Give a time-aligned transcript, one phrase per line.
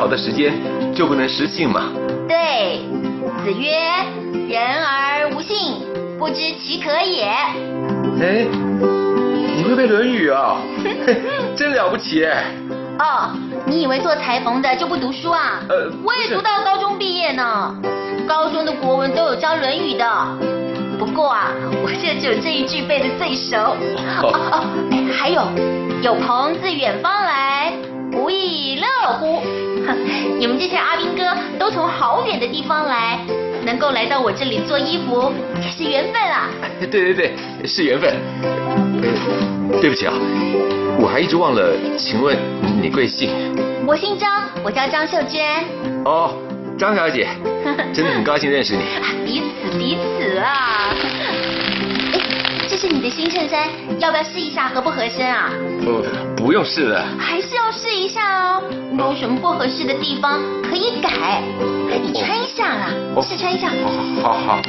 [0.00, 0.54] 好的时间
[0.94, 1.90] 就不能失信嘛？
[2.26, 2.80] 对，
[3.44, 3.68] 子曰
[4.48, 5.74] ：“人而无信，
[6.18, 7.24] 不知其可也。
[7.24, 8.46] 哎，
[9.58, 10.56] 你会背《论语》啊？
[11.54, 12.46] 真了不起哎！”
[12.98, 15.60] 哦，你以为做裁缝的就不读书啊？
[15.68, 17.76] 呃我也读到高中毕业呢。
[18.26, 20.06] 高中的国文都有教《论语》的。
[20.98, 21.48] 不过啊，
[21.84, 23.76] 我现在只有这一句背的最熟。
[24.22, 25.42] 哦哦，哎，还有，
[26.00, 27.39] 有朋自远方来，
[30.40, 31.22] 你们这些阿兵哥
[31.58, 33.20] 都从好远的地方来，
[33.62, 35.30] 能够来到我这里做衣服，
[35.62, 36.48] 也是缘分啊。
[36.80, 37.32] 对对对，
[37.66, 38.10] 是缘分。
[39.02, 40.14] 呃，对不起啊，
[40.98, 42.34] 我还一直忘了，请问
[42.80, 43.28] 你贵姓？
[43.86, 45.62] 我姓张，我叫张秀娟。
[46.06, 46.32] 哦，
[46.78, 47.28] 张小姐，
[47.92, 48.80] 真的很高兴认识你。
[48.80, 50.69] 啊， 彼此彼此啊。
[52.80, 55.50] 是你的新衬衫，要不要试一下合不合身啊？
[55.84, 56.02] 不，
[56.34, 57.04] 不用试了。
[57.18, 58.62] 还是要试一下哦，
[58.98, 61.42] 有什么不合适的地方可以改。
[62.02, 63.68] 你穿一下啦，哦试穿一下。
[64.22, 64.62] 好好好，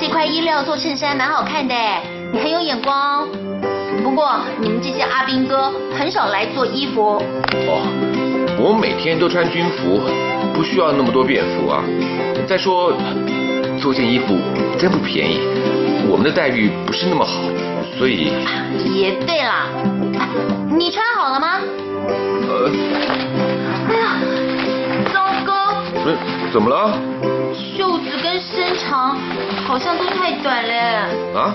[0.00, 3.28] 这块衣料做衬衫蛮好看的哎，你很有眼光。
[4.02, 7.22] 不过你们这些阿兵哥很少来做衣服，
[7.68, 7.84] 哦，
[8.58, 10.00] 我每天都穿军服，
[10.54, 11.84] 不需要那么多便服啊。
[12.48, 12.94] 再说，
[13.82, 14.38] 做件衣服
[14.78, 15.40] 真不便宜，
[16.08, 17.42] 我们的待遇不是那么好，
[17.98, 18.32] 所以
[18.84, 19.66] 也对啦。
[20.18, 20.28] 啊
[20.70, 21.60] 你穿好了吗？
[22.48, 22.70] 呃，
[23.90, 24.16] 哎呀，
[25.12, 26.16] 糟糕，不是
[26.52, 26.96] 怎么了？
[27.76, 29.18] 袖子跟身长
[29.66, 31.08] 好像都太短了。
[31.40, 31.54] 啊？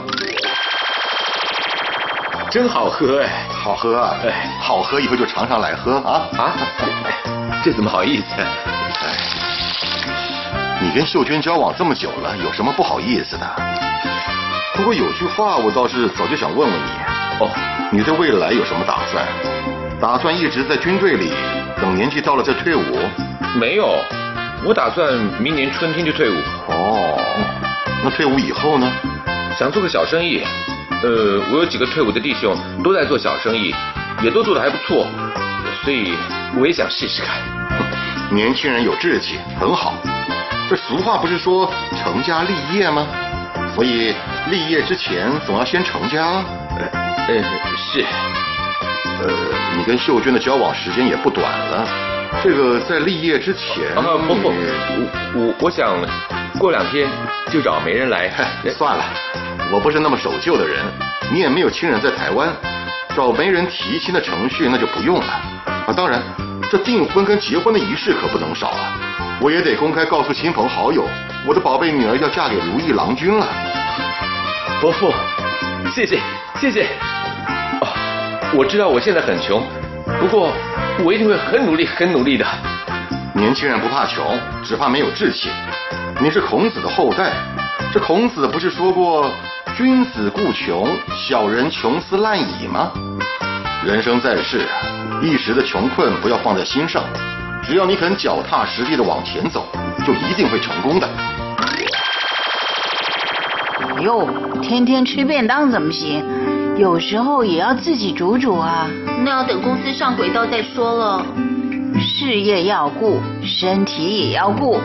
[2.51, 3.45] 真好喝哎！
[3.51, 4.15] 好喝啊！
[4.23, 6.27] 哎好喝，以后就常常来喝啊！
[6.37, 6.53] 啊？
[7.63, 8.25] 这怎么好意思？
[8.37, 9.36] 你
[10.97, 13.45] 跟秀娟交往这么久了，有什么不好意思的？
[14.73, 16.89] 不过有句话我倒是早就想问问你，
[17.39, 17.51] 哦，
[17.91, 19.23] 你对未来有什么打算？
[20.01, 21.31] 打算一直在军队里，
[21.79, 22.81] 等年纪到了再退伍？
[23.59, 23.99] 没有，
[24.65, 26.35] 我打算明年春天就退伍，
[26.65, 27.15] 哦，
[28.03, 28.91] 那退伍以后呢？
[29.55, 30.41] 想做个小生意。
[31.03, 33.71] 呃，我有几个退伍的弟兄都在做小生意，
[34.23, 35.05] 也都做得还不错，
[35.83, 36.15] 所以
[36.59, 37.35] 我也想试试看。
[38.33, 39.93] 年轻人有志气，很好。
[40.69, 43.07] 这俗话不是说成家立业吗？
[43.73, 44.13] 所以
[44.49, 46.43] 立业之前总要先成家。
[47.29, 47.43] 呃，
[47.77, 48.05] 是，
[49.21, 49.33] 呃，
[49.77, 51.87] 你跟秀娟的交往时间也不短了，
[52.43, 54.53] 这个在立业之前，啊不不，我
[55.35, 55.97] 我我想
[56.59, 57.07] 过两天
[57.49, 58.29] 就找媒人来。
[58.29, 59.05] 嗨算了，
[59.71, 60.83] 我不是那么守旧的人，
[61.31, 62.49] 你也没有亲人在台湾，
[63.15, 65.33] 找媒人提亲的程序那就不用了。
[65.87, 66.21] 啊，当然，
[66.69, 68.99] 这订婚跟结婚的仪式可不能少啊，
[69.39, 71.07] 我也得公开告诉亲朋好友，
[71.45, 73.47] 我的宝贝女儿要嫁给如意郎君了。
[74.81, 75.13] 伯父，
[75.93, 76.19] 谢谢
[76.59, 76.87] 谢谢。
[77.81, 77.87] 哦，
[78.55, 79.61] 我知道我现在很穷，
[80.19, 80.51] 不过
[81.03, 82.45] 我一定会很努力很努力的。
[83.35, 85.49] 年轻人不怕穷，只怕没有志气。
[86.19, 87.31] 你是孔子的后代，
[87.93, 89.31] 这孔子不是说过
[89.77, 92.91] “君子固穷，小人穷斯滥矣”吗？
[93.85, 94.67] 人生在世，
[95.21, 97.03] 一时的穷困不要放在心上，
[97.67, 99.65] 只要你肯脚踏实地的往前走，
[100.05, 101.09] 就一定会成功的。
[104.01, 104.25] 哟，
[104.61, 106.23] 天天吃便当怎么行？
[106.77, 108.87] 有时候也要自己煮煮啊。
[109.25, 111.25] 那要等公司上轨道再说了。
[111.99, 114.79] 事业要顾，身体也要顾。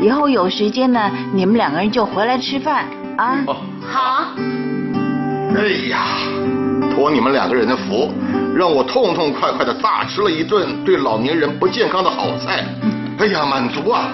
[0.00, 3.38] 以后有时间呢，你们两个人就回来吃饭啊。
[3.46, 3.56] 哦，
[3.88, 4.24] 好，
[5.54, 5.98] 哎呀，
[6.92, 8.12] 托你们两个人的福，
[8.54, 12.64] 让我痛痛快快的大吃了一顿对老年人不健康的好菜。
[13.18, 14.10] 哎呀，满足啊！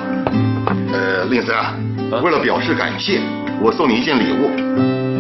[0.93, 1.75] 呃，令森啊，
[2.23, 3.21] 为了表示感谢，
[3.61, 4.49] 我送你一件礼物。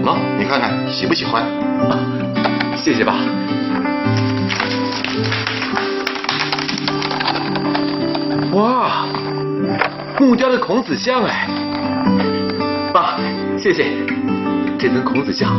[0.02, 1.44] 喏、你看看喜不喜欢？
[2.76, 3.14] 谢谢吧。
[8.52, 9.06] 哇，
[10.18, 11.48] 木雕的孔子像哎，
[12.92, 13.18] 爸，
[13.58, 13.92] 谢谢，
[14.78, 15.52] 这尊孔子像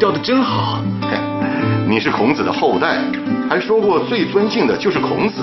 [0.00, 0.82] 雕的真好。
[1.88, 2.98] 嘿你是孔子的后代，
[3.48, 5.42] 还说过最尊敬的就是孔子，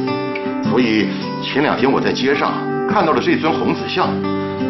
[0.70, 1.08] 所以
[1.42, 2.54] 前两天我在街上
[2.88, 4.10] 看到了这尊孔子像，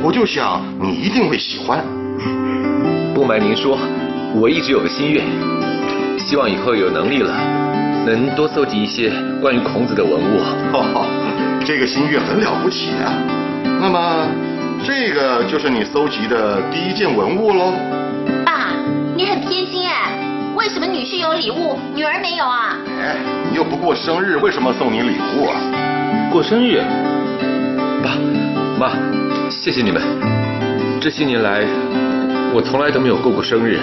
[0.01, 1.83] 我就想你一定会喜欢。
[3.13, 3.77] 不瞒您说，
[4.33, 5.21] 我一直有个心愿，
[6.17, 7.33] 希望以后有能力了，
[8.05, 9.11] 能多搜集一些
[9.41, 10.39] 关于孔子的文物。
[10.73, 11.05] 哦，
[11.65, 13.11] 这个心愿很了不起啊。
[13.81, 14.25] 那么，
[14.85, 17.73] 这个就是你搜集的第一件文物喽？
[18.45, 18.71] 爸，
[19.15, 19.84] 你很偏心哎，
[20.65, 22.75] 为什么女婿有礼物，女儿没有啊？
[22.99, 23.15] 哎，
[23.51, 25.55] 你又不过生日，为什么送你礼物啊？
[26.31, 26.81] 过生日，
[28.03, 28.09] 爸
[28.79, 28.89] 妈，
[29.51, 30.01] 谢谢你们。
[30.99, 31.63] 这些年来，
[32.51, 33.79] 我从来都没有过过生日。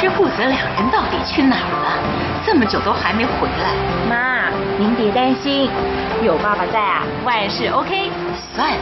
[0.00, 2.42] 这父子两人到底去哪儿了？
[2.44, 3.70] 这么久都还没回来。
[4.10, 4.50] 妈，
[4.80, 5.70] 您别担心，
[6.24, 8.10] 有爸爸在啊，万事 OK。
[8.58, 8.76] 算了，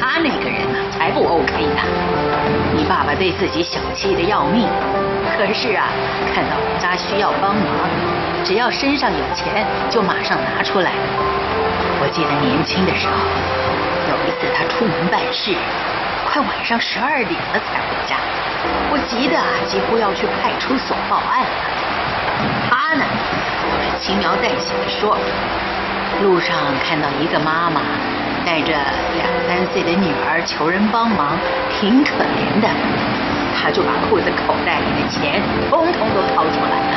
[0.00, 1.82] 他那个人啊才不 OK 呢。
[2.74, 4.66] 你爸爸对自己小气的要命，
[5.36, 5.92] 可是啊，
[6.34, 7.68] 看到人家需要帮忙，
[8.42, 10.92] 只要身上有钱就马上拿出来。
[12.00, 13.20] 我记得年轻的时候，
[14.08, 15.54] 有一次他出门办事，
[16.24, 18.16] 快晚上十二点了才回家，
[18.88, 21.52] 我急得啊几乎要去派出所报案了。
[22.70, 23.04] 他呢，
[24.00, 25.18] 轻描淡写的说，
[26.22, 27.82] 路上看到一个妈妈
[28.44, 28.72] 带着
[29.16, 31.38] 两三岁的女儿求人帮忙，
[31.70, 32.68] 挺可怜的，
[33.56, 36.96] 他就把裤子口袋里的钱通通都掏出来了。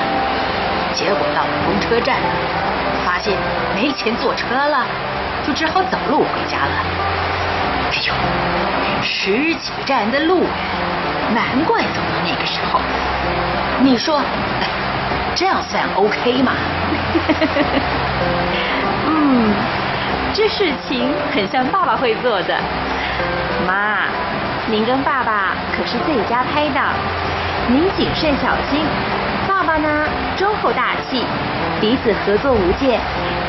[0.94, 2.18] 结果到了公车站，
[3.06, 3.38] 发现
[3.76, 4.86] 没钱坐车了，
[5.46, 6.76] 就只好走路回家了。
[7.90, 8.14] 哎呦，
[9.02, 10.44] 十几站的路，
[11.34, 12.80] 难怪走到那个时候。
[13.80, 14.18] 你说，
[14.62, 14.68] 哎
[15.36, 16.52] 这样算 OK 吗？
[19.06, 19.54] 嗯，
[20.38, 22.54] 这事情很像爸爸会做的。
[23.66, 24.04] 妈，
[24.70, 26.94] 您跟爸爸可是最佳拍档，
[27.68, 28.82] 您谨慎小心，
[29.48, 30.08] 爸爸呢
[30.38, 31.26] 忠厚大气，
[31.82, 33.00] 彼此合作无间，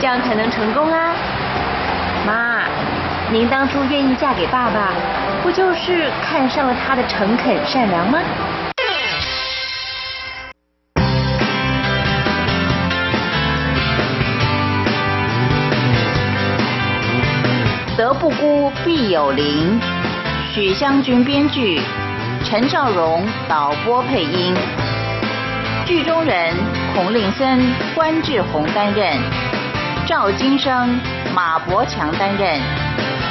[0.01, 1.13] 这样才能成功啊。
[2.27, 2.63] 妈，
[3.31, 4.89] 您当初愿意嫁给爸爸，
[5.43, 8.19] 不就是看上了他的诚恳善良吗？
[18.41, 19.81] 孤，必有邻。
[20.53, 21.81] 许湘君编剧，
[22.45, 24.55] 陈兆荣导播配音。
[25.85, 26.55] 剧中人
[26.95, 27.61] 孔令森、
[27.95, 29.17] 关志宏担任，
[30.07, 30.99] 赵金生、
[31.35, 32.61] 马伯强担任，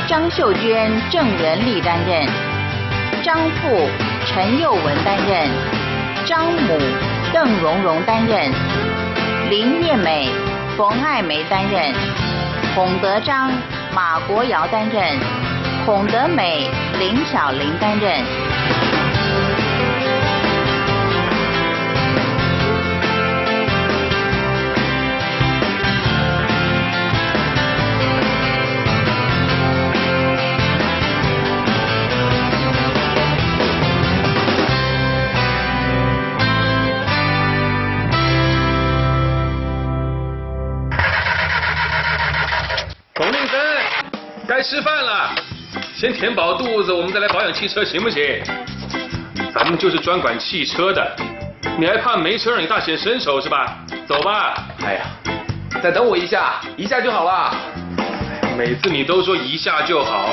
[0.07, 2.27] 张秀娟、郑仁丽担任，
[3.23, 3.87] 张富、
[4.25, 5.47] 陈佑文担任，
[6.25, 6.79] 张母、
[7.31, 8.51] 邓蓉蓉担任，
[9.49, 10.29] 林叶美、
[10.75, 11.93] 冯爱梅担任，
[12.73, 13.51] 孔德章、
[13.97, 15.03] 马国尧担任，
[15.83, 18.46] 孔德美、林小玲担任。
[45.97, 48.21] 先填饱肚子，我们再来保养汽车，行不行？
[49.51, 51.15] 咱们就是专管汽车的，
[51.79, 53.79] 你还怕没车让你大显身手是吧？
[54.07, 54.53] 走吧。
[54.85, 55.01] 哎呀，
[55.81, 57.51] 再等我一下，一下就好了。
[58.55, 60.29] 每次你都说一下就好，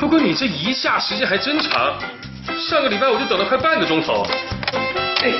[0.00, 1.94] 不过你这一下时间还真长，
[2.58, 4.26] 上个礼拜我就等了快半个钟头。
[5.22, 5.36] 哎呀，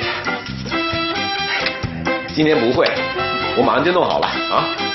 [2.32, 2.86] 今天不会，
[3.56, 4.87] 我马上就弄好了啊。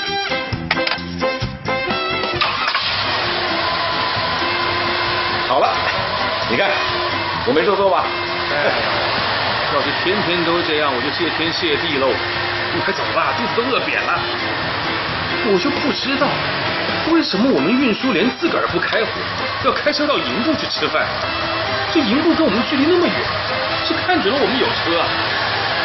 [5.54, 5.70] 好了，
[6.50, 6.66] 你看，
[7.46, 8.02] 我没说错吧？
[8.50, 8.74] 哎，
[9.72, 12.10] 要是天天都这样，我就谢天谢地喽。
[12.74, 14.18] 你快走吧，肚子都饿扁了。
[15.46, 16.26] 我就不知道，
[17.14, 19.06] 为什么我们运输连自个儿不开火，
[19.64, 21.06] 要开车到营部去吃饭？
[21.92, 23.14] 这营部跟我们距离那么远，
[23.86, 25.06] 是看准了我们有车啊？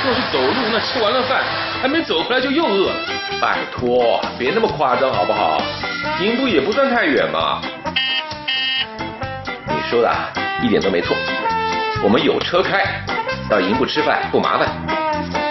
[0.01, 1.45] 要是走路，那吃完了饭
[1.79, 2.95] 还没走回来就又饿了。
[3.39, 5.61] 拜托，别那么夸张好不好？
[6.21, 7.61] 营部也不算太远嘛。
[9.89, 10.29] 说的啊
[10.61, 11.17] 一点都没错，
[12.03, 12.83] 我们有车开，
[13.49, 14.69] 到营部吃饭不麻烦。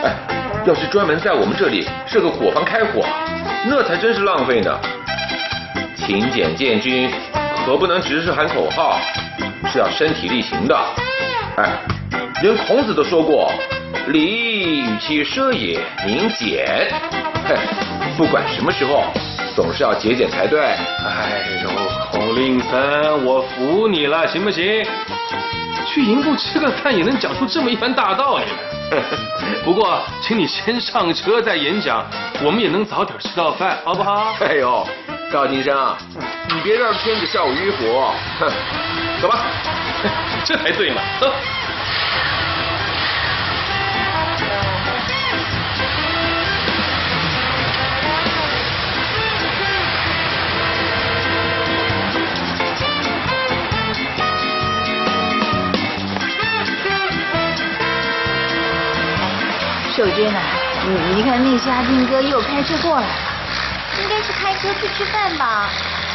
[0.04, 0.14] 哎，
[0.64, 3.04] 要是专门在我们这里设个伙房开火，
[3.66, 4.78] 那才真是浪费呢。
[5.96, 7.10] 勤俭建军
[7.66, 9.00] 可不能只是喊口号，
[9.72, 10.78] 是要身体力行的。
[11.56, 11.72] 哎，
[12.40, 13.50] 连孔子都说过，
[14.06, 16.86] 礼与其奢也，宁俭。
[17.44, 17.56] 嘿，
[18.16, 19.02] 不管什么时候，
[19.56, 20.60] 总是要节俭才对。
[20.60, 21.70] 哎呦，
[22.38, 24.86] 令森，我服你了，行不行？
[25.84, 29.02] 去营部吃个饭也能讲出这么一番大道理来。
[29.64, 32.06] 不过，请你先上车再演讲，
[32.44, 34.36] 我们也能早点吃到饭，好不好？
[34.38, 34.86] 哎呦，
[35.32, 35.96] 赵金生，
[36.54, 38.08] 你别让天子笑我迂腐。
[38.38, 38.48] 哼，
[39.20, 39.44] 走吧。
[40.46, 41.32] 这才对嘛，走。
[59.98, 60.38] 秀娟呐、
[60.86, 63.12] 你你看那些阿兵哥又开车过来了，
[64.00, 65.68] 应该是开车去吃饭吧？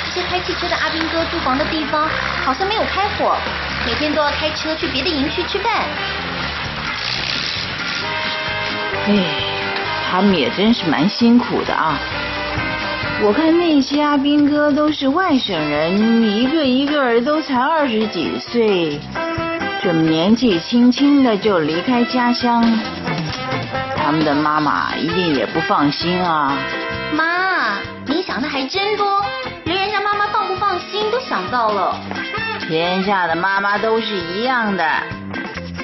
[0.05, 2.07] 这些开汽车的阿兵哥住房的地方
[2.45, 3.35] 好像没有开火，
[3.85, 5.69] 每天都要开车去别的营区吃饭。
[9.05, 9.19] 哎，
[10.09, 11.99] 他们也真是蛮辛苦的啊。
[13.21, 18.97] 我看那些阿兵哥都是外省人，一个一个都才二十几岁，
[19.83, 22.63] 这么年纪轻轻的就离开家乡，
[23.97, 26.57] 他们的妈妈一定也不放心啊。
[27.13, 29.25] 妈，你想的还真多，
[29.65, 31.99] 连人家妈妈放不放心都想到了。
[32.61, 34.89] 天下的妈妈都是一样的，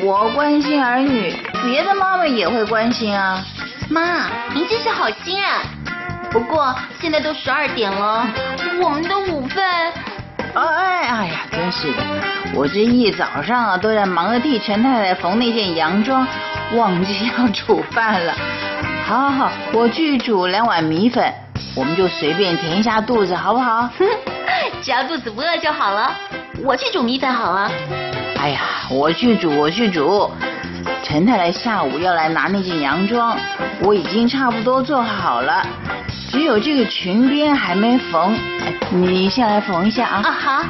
[0.01, 3.44] 我关心儿女，别的妈妈也会关心啊。
[3.89, 5.60] 妈，您真是好心啊！
[6.32, 8.25] 不过现在都十二点了，
[8.82, 9.91] 我们的午饭……
[10.56, 12.03] 哎哎哎呀，真是的，
[12.53, 16.25] 我这一早上啊都在忙着替陈太太缝那件洋装，
[16.75, 18.34] 忘记要煮饭了。
[19.06, 21.34] 好好好，我去煮两碗米粉，
[21.75, 23.89] 我们就随便填一下肚子，好不好？
[23.98, 24.06] 哼，
[24.82, 26.12] 只要肚子不饿就好了。
[26.63, 27.72] 我去煮米粉好了。
[28.38, 30.29] 哎呀，我去煮，我去煮。
[31.03, 33.38] 陈太太下午要来拿那件洋装，
[33.81, 35.65] 我已经差不多做好了，
[36.31, 38.33] 只有这个裙边还没缝。
[38.62, 40.21] 哎，你先来缝一下啊。
[40.24, 40.65] 啊，好。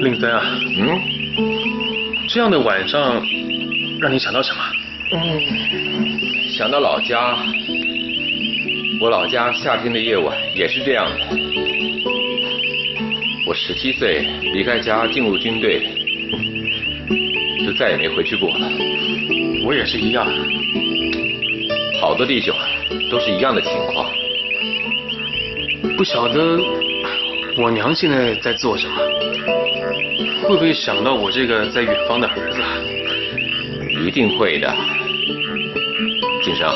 [0.00, 0.42] 令尊啊，
[0.78, 1.00] 嗯
[2.28, 3.22] 这样的晚上
[4.00, 4.62] 让你想到什么？
[5.12, 5.40] 嗯，
[6.56, 7.36] 想到老家，
[9.00, 11.16] 我老家夏天的夜晚也是这样的。
[13.44, 14.20] 我十七岁
[14.54, 15.82] 离开家进入军队，
[17.66, 18.70] 就再也没回去过了。
[19.64, 20.24] 我也是一样。
[22.00, 22.54] 好多弟兄
[23.10, 24.08] 都是一样的情况。
[25.96, 26.56] 不晓得
[27.56, 28.96] 我娘现在在做什么，
[30.44, 32.60] 会不会想到我这个在远方的儿子？
[34.06, 34.72] 一定会的，
[36.44, 36.68] 金生，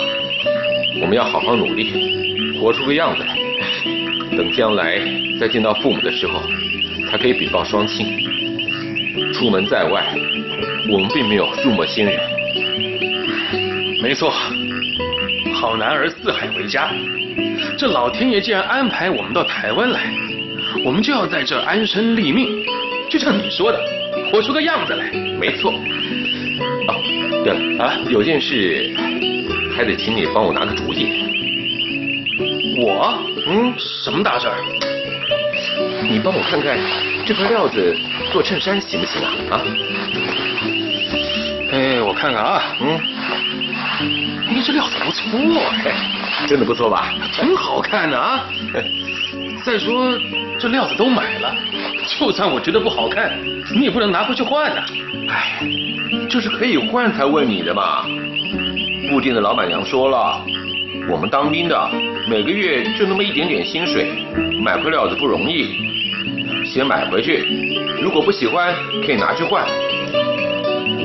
[1.02, 3.36] 我们要好好努力，活出个样子来。
[4.34, 4.98] 等将来
[5.38, 6.40] 再见到父母的时候，
[7.10, 8.06] 才可以禀报双亲。
[9.34, 10.06] 出门在外，
[10.90, 12.18] 我们并没有入没先人。
[14.02, 14.32] 没错，
[15.52, 16.90] 好男儿四海为家。
[17.76, 20.10] 这老天爷既然安排我们到台湾来，
[20.82, 22.64] 我们就要在这安身立命，
[23.10, 23.78] 就像你说的，
[24.32, 25.10] 活出个样子来。
[25.38, 25.70] 没错。
[26.88, 26.94] 哦，
[27.44, 28.90] 对了啊，有件事
[29.78, 31.06] 还得请你帮我拿个主意。
[32.82, 33.16] 我？
[33.46, 34.56] 嗯，什么大事儿？
[36.10, 36.76] 你帮我看看
[37.24, 37.96] 这块料子
[38.32, 39.30] 做衬衫行不行啊？
[39.50, 39.62] 啊？
[41.70, 42.98] 哎，我看看啊，嗯，
[44.48, 45.38] 哎，这料子不错，
[45.84, 45.92] 嘿，
[46.48, 47.14] 真的不错吧？
[47.32, 48.46] 挺好看的啊。
[49.64, 50.18] 再说
[50.58, 51.54] 这料子都买了，
[52.18, 53.38] 就算我觉得不好看，
[53.72, 54.82] 你也不能拿回去换呐。
[55.28, 55.62] 哎，
[56.28, 58.04] 就是可以换才问你的嘛。
[59.08, 60.44] 部店的老板娘说了，
[61.10, 61.90] 我们当兵的
[62.28, 64.06] 每个月就那么一点点薪水，
[64.62, 65.66] 买块料子不容易，
[66.64, 67.44] 先买回去，
[68.02, 68.74] 如果不喜欢
[69.04, 69.66] 可以拿去换。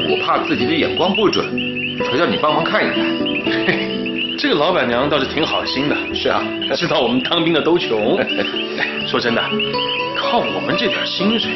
[0.09, 1.45] 我怕自己的眼光不准，
[1.99, 3.05] 才叫你帮忙看一看。
[3.65, 3.89] 嘿
[4.37, 6.43] 这个老板娘倒是挺好心的，是啊，
[6.75, 8.19] 知道我们当兵的都穷。
[9.07, 9.41] 说真的，
[10.17, 11.51] 靠我们这点薪水，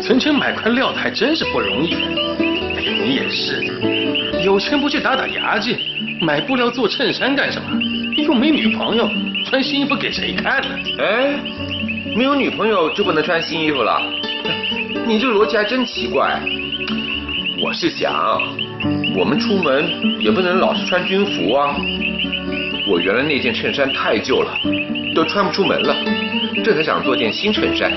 [0.00, 1.94] 存钱买块料子还真是不容易。
[2.76, 3.62] 哎，你也是，
[4.42, 5.76] 有钱不去打打牙祭，
[6.20, 7.78] 买布料做衬衫干什么？
[8.16, 9.08] 又没女朋友，
[9.46, 10.68] 穿新衣服给谁看呢？
[10.98, 11.38] 哎，
[12.16, 14.02] 没有女朋友就不能穿新衣服了？
[15.06, 16.40] 你这逻辑还真奇怪。
[17.60, 18.12] 我是想，
[19.16, 21.76] 我们出门也不能老是穿军服啊。
[22.88, 24.58] 我原来那件衬衫太旧了，
[25.14, 25.94] 都穿不出门了，
[26.64, 27.92] 这才想做件新衬衫，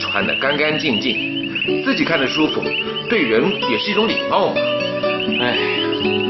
[0.00, 2.60] 穿得干干净净，自己看着舒服，
[3.08, 4.60] 对人也是一种礼貌嘛。
[5.40, 5.58] 哎，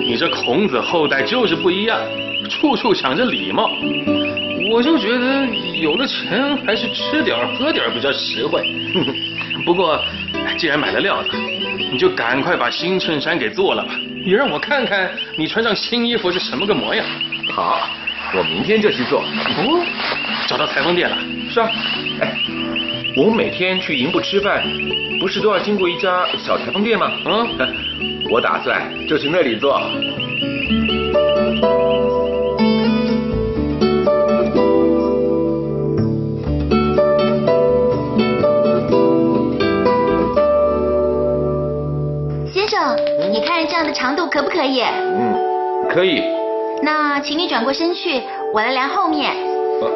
[0.05, 1.99] 你这孔子后代就是不一样，
[2.49, 3.71] 处处想着礼貌。
[4.71, 5.47] 我就觉得
[5.81, 8.63] 有了钱还是吃点儿喝点儿比较实惠。
[9.67, 10.03] 不过，
[10.57, 11.31] 既然买了料子，
[11.91, 13.93] 你就赶快把新衬衫给做了吧，
[14.25, 17.05] 也让我看看你穿上新衣服是什么个模样。
[17.53, 17.81] 好，
[18.35, 19.21] 我明天就去做。
[19.21, 19.85] 哦，
[20.49, 21.19] 找到裁缝店了？
[21.51, 21.69] 是啊，
[22.21, 22.35] 哎，
[23.17, 24.65] 我们每天去营部吃饭，
[25.21, 27.13] 不是都要经过一家小裁缝店吗？
[27.27, 29.79] 嗯，我打算就去那里做。
[42.53, 42.97] 先生，
[43.31, 44.83] 你看这样的长度可不可以？
[44.83, 46.23] 嗯，可以。
[46.83, 48.23] 那请你转过身去，
[48.55, 49.33] 我来量后面。
[49.81, 49.91] 哦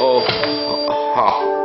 [0.00, 0.22] 哦
[0.88, 1.55] 哦，好。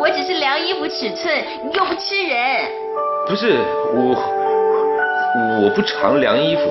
[0.00, 1.30] 我只是量衣服尺寸，
[1.74, 2.66] 又不吃人。
[3.28, 3.58] 不是
[3.94, 4.16] 我，
[5.62, 6.62] 我不常量衣服，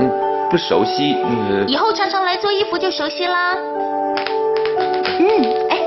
[0.00, 0.10] 嗯，
[0.50, 1.64] 不熟悉那个。
[1.66, 3.56] 以后常常来做衣服就熟悉啦。
[5.20, 5.28] 嗯，
[5.70, 5.78] 哎，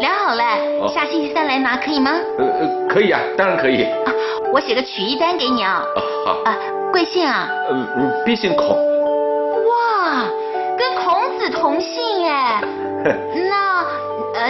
[0.00, 0.44] 量好了，
[0.82, 2.12] 哦下星期三来拿可以吗？
[2.38, 3.84] 呃呃，可以啊，当然可以。
[3.84, 4.12] 啊，
[4.52, 5.82] 我写个取衣单给你啊。
[5.96, 6.32] 哦，好。
[6.44, 6.54] 啊，
[6.92, 7.48] 贵姓啊？
[7.70, 8.76] 呃嗯，必姓孔。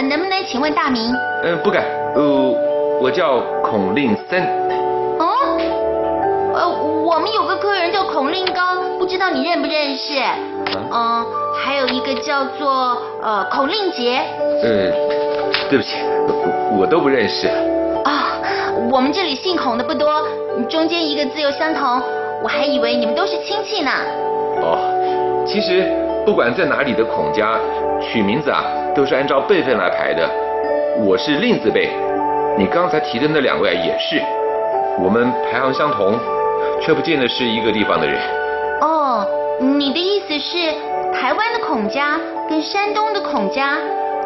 [0.01, 1.15] 呃，能不能请问大名？
[1.43, 1.83] 嗯，不敢。
[2.15, 2.55] 呃，
[2.99, 4.41] 我叫孔令森。
[5.19, 5.29] 哦，
[6.55, 6.67] 呃，
[7.05, 10.19] 我们有个客人叫孔令刚，不知道你认不认识？
[10.91, 11.23] 嗯，
[11.63, 14.23] 还有一个叫做呃孔令杰。
[14.63, 14.91] 呃，
[15.69, 17.47] 对不起，我我都不认识。
[18.03, 18.39] 啊，
[18.89, 20.09] 我们这里姓孔的不多，
[20.67, 22.01] 中间一个字又相同，
[22.41, 23.91] 我还以为你们都是亲戚呢。
[24.63, 25.85] 哦，其实
[26.25, 27.59] 不管在哪里的孔家，
[28.01, 28.63] 取名字啊
[28.95, 30.29] 都是按照辈分来排的。
[30.99, 31.89] 我是令字辈，
[32.57, 34.21] 你刚才提的那两位啊也是，
[35.01, 36.19] 我们排行相同，
[36.81, 38.19] 却不见得是一个地方的人。
[38.81, 39.25] 哦，
[39.59, 40.73] 你的意思是
[41.13, 42.19] 台湾的孔家
[42.49, 43.77] 跟山东的孔家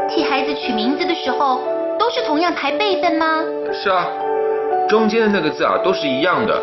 [0.09, 1.61] 替孩子取名字的时候
[1.99, 3.43] 都是同样排辈分吗？
[3.71, 4.07] 是啊，
[4.89, 6.59] 中间的那个字啊都是一样的，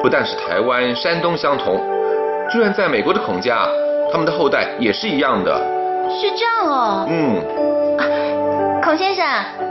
[0.00, 1.80] 不但是台湾、山东相同，
[2.50, 3.66] 居然在美国的孔家，
[4.12, 5.73] 他们的后代也是一样的。
[6.10, 7.06] 是这样哦。
[7.08, 9.24] 嗯，孔先生，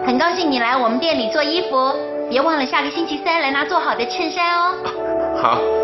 [0.06, 1.94] 很高兴你来我们店里做衣服，
[2.30, 4.76] 别忘了下个星期三来拿做好的衬衫哦。
[5.42, 5.83] 好。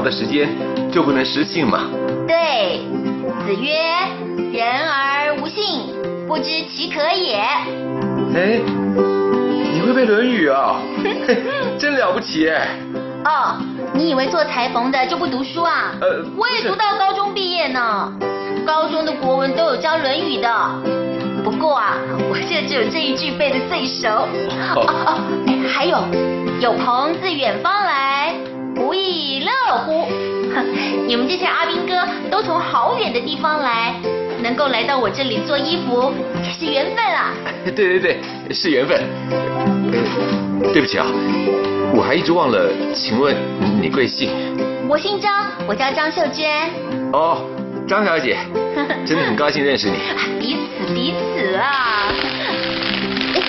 [0.00, 0.48] 的时间
[0.90, 1.88] 就不能失信嘛。
[2.26, 2.80] 对，
[3.46, 3.72] 子曰
[4.52, 5.80] ：“人而无信，
[6.26, 7.34] 不知其可也。
[8.34, 8.60] 哎，
[9.72, 10.80] 你会背《论语》啊？
[11.78, 12.68] 真了不起哎！”
[13.24, 13.56] 哦，
[13.92, 15.92] 你以为做裁缝的就不读书啊？
[16.00, 18.12] 呃我也读到高中毕业呢，
[18.66, 20.48] 高中的国文都有教《论语》的。
[21.44, 21.96] 不过啊，
[22.30, 24.08] 我现在只有这一句背的最熟。
[24.08, 24.26] 哦
[25.06, 25.98] 哦，哎，还有，
[26.60, 28.34] 有朋自远方来，
[28.90, 29.50] 不亦乐
[29.86, 30.04] 乎？
[30.52, 30.66] 哼
[31.06, 31.94] 你们这些阿兵哥
[32.28, 33.94] 都从好远的地方来，
[34.42, 37.32] 能够来到我这里做衣服，也是缘分啊。
[37.64, 38.18] 对对对，
[38.52, 39.00] 是缘分。
[39.92, 41.06] 呃，对不起啊，
[41.94, 43.32] 我还一直忘了，请问
[43.80, 44.30] 你贵姓？
[44.88, 46.68] 我姓张，我叫张秀娟。
[47.12, 47.46] 哦，
[47.86, 48.38] 张小姐，
[49.06, 49.98] 真的很高兴认识你。
[50.40, 52.10] 彼此彼此啊！
[53.36, 53.40] 哎，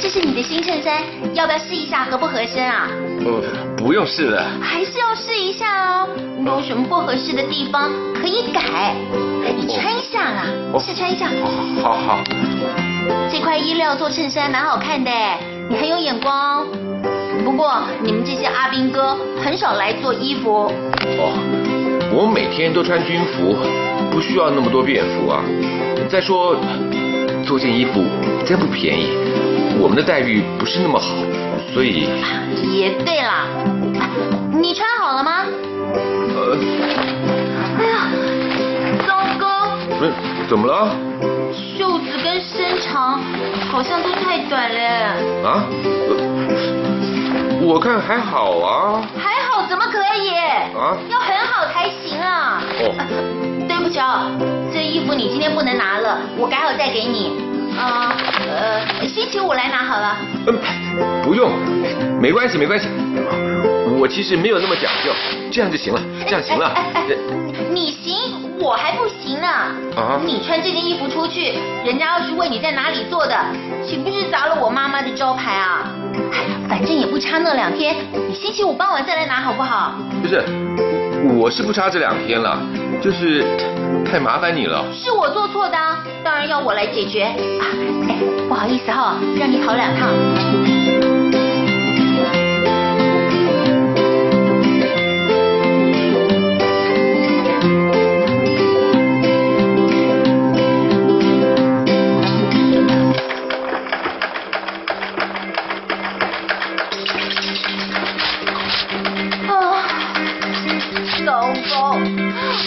[0.00, 1.00] 这是你的新衬衫，
[1.34, 2.88] 要不要试一下合不合身啊？
[3.24, 3.40] 哦，
[3.78, 4.44] 不用试了。
[4.60, 6.08] 还是要试一下哦，
[6.44, 8.94] 有什么不合适的地方可以改。
[9.56, 11.28] 你穿一下啦，哦试穿一下。
[11.80, 12.20] 好好。
[13.30, 15.38] 这块衣料做衬衫蛮好看的哎，
[15.70, 16.66] 你很有眼光。
[17.44, 20.66] 不过你们这些阿兵哥很少来做衣服，
[21.16, 21.32] 哦，
[22.12, 23.56] 我每天都穿军服，
[24.10, 25.42] 不需要那么多便服啊。
[26.08, 26.56] 再说，
[27.46, 28.04] 做件衣服
[28.44, 29.08] 真不便宜，
[29.80, 31.14] 我们的待遇不是那么好，
[31.78, 32.08] 所以
[32.76, 33.46] 也对啦。
[33.46, 33.46] 啊
[34.60, 35.44] 你穿好了吗？
[36.34, 36.58] 呃，
[37.78, 38.10] 哎呀，
[39.06, 39.78] 糟糕！
[39.96, 40.10] 不是
[40.48, 40.90] 怎么了？
[41.54, 43.20] 袖子跟身长
[43.70, 45.62] 好像都太短了，啊？
[46.08, 46.16] 呃
[47.62, 49.00] 我看还好啊。
[49.16, 50.30] 还好怎么可以？
[50.34, 52.60] 啊要很好才行啊。
[52.80, 53.06] 哦呃
[53.68, 54.26] 对不起啊，
[54.74, 57.47] 这衣服你今天不能拿了，我改好再给你。
[57.78, 60.16] 啊呃，星期五来拿好了。
[60.46, 61.52] 嗯，不用，
[62.20, 62.88] 没关系，没关系。
[64.00, 65.12] 我其实没有那么讲究，
[65.50, 66.66] 这样就行了，这样行了。
[66.74, 67.16] 哎哎哎
[67.70, 69.46] 你行，我还不行呢。
[69.46, 73.36] 啊你穿这件衣服出去，人家要是问你在哪里做的，
[73.86, 75.88] 岂不是砸了我妈妈的招牌啊？
[76.32, 77.96] 哎呀反正也不差那两天，
[78.28, 79.94] 你星期五傍晚再来拿好不好？
[80.22, 80.42] 不是，
[81.26, 82.58] 我是不差这两天了，
[83.02, 83.44] 就是
[84.04, 84.84] 太麻烦你了。
[84.92, 85.76] 是我做错的，
[86.22, 87.64] 当然要我来解决啊！
[88.48, 90.08] 不好意思哈、让你跑两趟。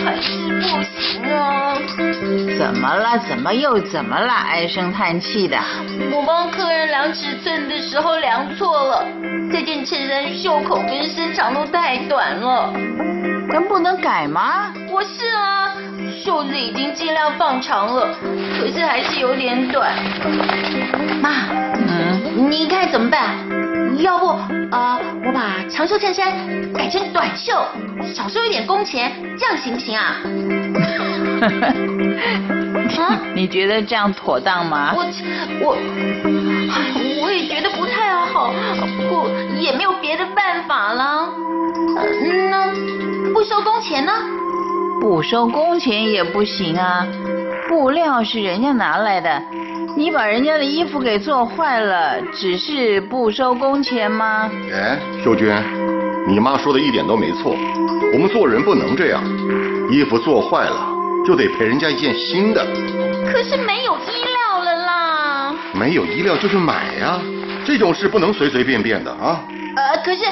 [0.05, 1.75] 还是不行啊！
[2.57, 3.19] 怎么了？
[3.27, 4.31] 怎么又怎么了？
[4.33, 5.57] 唉声叹气的。
[6.11, 9.05] 我帮客人量尺寸的时候量错了，
[9.51, 12.73] 这件衬衫袖口跟身长都太短了。
[13.49, 14.73] 能不能改吗？
[14.89, 15.75] 我是啊，
[16.23, 18.07] 袖子已经尽量放长了，
[18.57, 19.91] 可是还是有点短。
[21.21, 21.31] 妈，
[21.75, 23.35] 嗯，你该怎么办？
[23.97, 24.39] 要不
[24.71, 26.31] 呃，我把长袖衬衫
[26.73, 27.53] 改成短袖，
[28.13, 30.15] 少收一点工钱，这样行不行啊？
[32.97, 33.19] 啊？
[33.35, 34.93] 你觉得这样妥当吗？
[34.95, 35.03] 我
[35.61, 35.75] 我
[36.71, 38.53] 哎我也觉得不太好，
[39.09, 39.29] 不
[39.59, 41.27] 也没有别的办法了。
[41.97, 42.05] 呃
[42.49, 42.67] 那
[43.33, 44.13] 不收工钱呢？
[45.01, 47.05] 不收工钱也不行啊，
[47.67, 49.41] 布料是人家拿来的，
[50.01, 54.49] 你把人家的衣服给做坏了，只是不收工钱吗？
[54.73, 55.63] 哎，秀娟，
[56.27, 57.55] 你妈说的一点都没错，
[58.11, 59.21] 我们做人不能这样，
[59.91, 60.87] 衣服做坏了
[61.23, 62.65] 就得赔人家一件新的，
[63.31, 65.53] 可是没有衣料了啦。
[65.75, 67.21] 没有衣料就去买呀、
[67.63, 69.39] 这种事不能随随便便的啊。
[69.75, 70.23] 呃，可是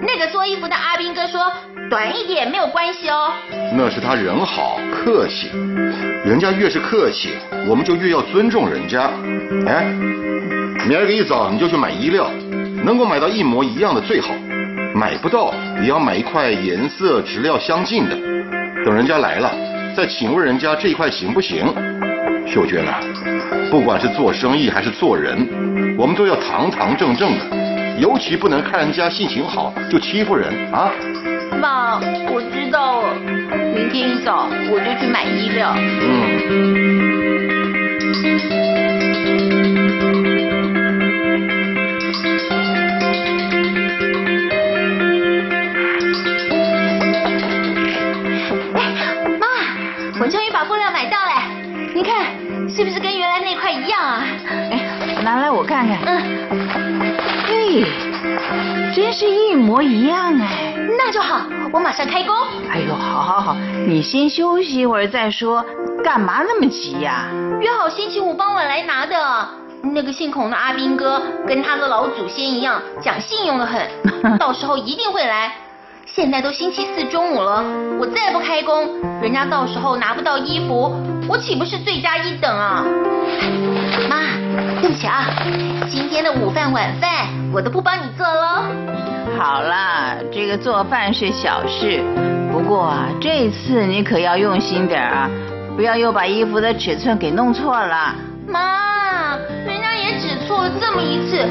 [0.00, 1.52] 那个做衣服的阿斌哥说
[1.90, 3.34] 短一点没有关系哦。
[3.76, 5.50] 那是他人好客气，
[6.28, 7.30] 人家越是客气，
[7.66, 9.10] 我们就越要尊重人家。
[9.66, 9.86] 哎，
[10.86, 12.30] 明儿个一早你就去买衣料，
[12.84, 14.34] 能够买到一模一样的最好，
[14.94, 18.14] 买不到也要买一块颜色质料相近的。
[18.84, 19.50] 等人家来了，
[19.96, 21.64] 再请问人家这一块行不行？
[22.46, 23.00] 秀娟啊，
[23.70, 25.48] 不管是做生意还是做人，
[25.96, 30.92] 我们都要堂堂正正的，尤其不能看人家性情好就欺负人啊。
[31.56, 33.14] 妈，我知道了，
[33.74, 35.74] 明天一早我就去买衣料。
[35.76, 36.38] 嗯。
[49.38, 49.46] 妈，
[50.20, 51.42] 我终于把布料买到了，
[51.94, 52.26] 你看
[52.68, 54.22] 是不是跟原来那块一样啊？
[54.70, 54.80] 哎，
[55.22, 55.98] 拿来我看看。
[56.04, 56.20] 嗯，
[57.46, 58.07] 嘿，真
[59.18, 60.72] 是一模一样哎。
[60.96, 62.32] 那就好，我马上开工。
[62.70, 63.56] 哎呦，好好好，
[63.88, 65.64] 你先休息一会儿再说，
[66.04, 67.26] 干嘛那么急呀、
[67.60, 69.48] 约好星期五傍晚来拿的。
[69.94, 73.80] 那个姓孔的阿斌哥跟他的老祖先一样，讲信用的很，
[74.38, 75.52] 到时候一定会来。
[76.06, 77.62] 现在都星期四中午了，
[78.00, 80.94] 我再不开工，人家到时候拿不到衣服，
[81.28, 82.84] 我岂不是罪加一等啊？
[84.08, 84.27] 妈，
[84.80, 85.26] 对不起啊，
[85.88, 88.64] 今天的午饭晚饭我都不帮你做喽。
[89.38, 92.02] 好啦，这个做饭是小事，
[92.50, 95.30] 不过啊，这次你可要用心点儿啊，
[95.76, 98.14] 不要又把衣服的尺寸给弄错了。
[98.48, 101.44] 妈，人家也只错了这么一次，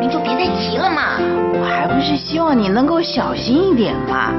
[0.00, 1.18] 您就别再提了嘛。
[1.60, 4.32] 我还不是希望你能够小心一点嘛。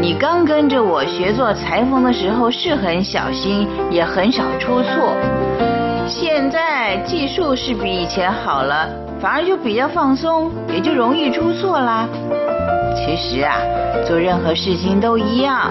[0.00, 5.16] 你刚跟着我学做裁缝的时候是很小心，也很少出错。
[6.08, 8.88] 现在技术是比以前好了，
[9.20, 12.08] 反而就比较放松，也就容易出错啦。
[12.96, 13.58] 其实啊，
[14.06, 15.70] 做任何事情都一样，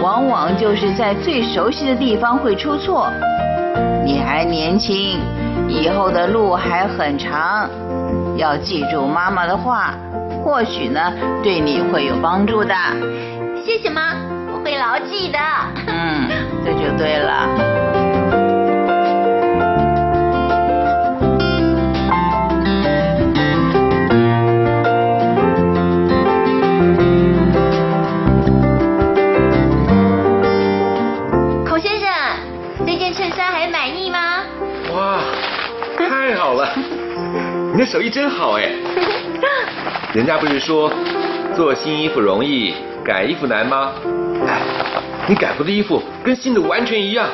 [0.00, 3.10] 往往就是在最熟悉的地方会出错。
[4.04, 5.18] 你还年轻，
[5.68, 7.68] 以后的路还很长，
[8.36, 9.94] 要记住妈妈的话，
[10.44, 12.74] 或许呢对你会有帮助的。
[13.64, 14.14] 谢谢妈，
[14.52, 15.38] 我会牢记的。
[15.88, 16.28] 嗯，
[16.64, 17.73] 这就对了。
[37.74, 38.70] 你的手艺真好哎。
[40.14, 40.88] 人家不是说
[41.56, 42.72] 做新衣服容易，
[43.04, 43.90] 改衣服难吗？
[44.46, 44.60] 哎，
[45.26, 47.26] 你改过的衣服跟新的完全一样，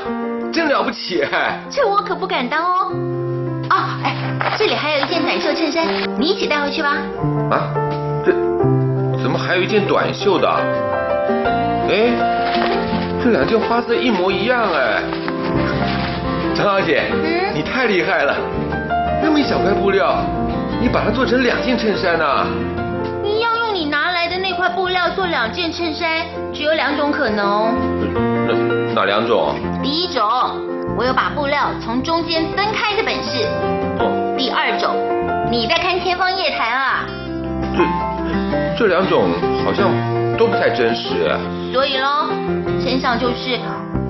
[0.50, 1.61] 真了不起哎！
[1.70, 2.90] 这我可不敢当哦。
[3.68, 4.16] 哦，哎，
[4.57, 5.87] 这里还有一件短袖衬衫，
[6.18, 6.96] 你一起带回去吧。
[7.50, 7.68] 啊，
[8.24, 8.33] 这
[9.22, 10.48] 怎么还有一件短袖的？
[11.90, 12.16] 哎，
[13.22, 15.03] 这两件花色一模一样哎。
[16.55, 18.35] 张小姐，嗯你太厉害了，
[19.40, 20.22] 一小块布料，
[20.83, 22.46] 你把它做成两件衬衫呢、
[23.22, 27.72] 你要用你拿来的那块布料做两件衬衫，只有两种可能。
[28.46, 29.55] 哪哪两种？
[29.83, 30.22] 第一种，
[30.94, 33.46] 我有把布料从中间分开的本事。
[33.98, 34.94] 哦，第二种，
[35.50, 37.07] 你在看《天方夜谭》啊？
[38.76, 39.31] 这这两种
[39.64, 39.88] 好像
[40.37, 41.35] 都不太真实。
[41.72, 42.29] 所以咯，
[42.85, 43.59] 真相就是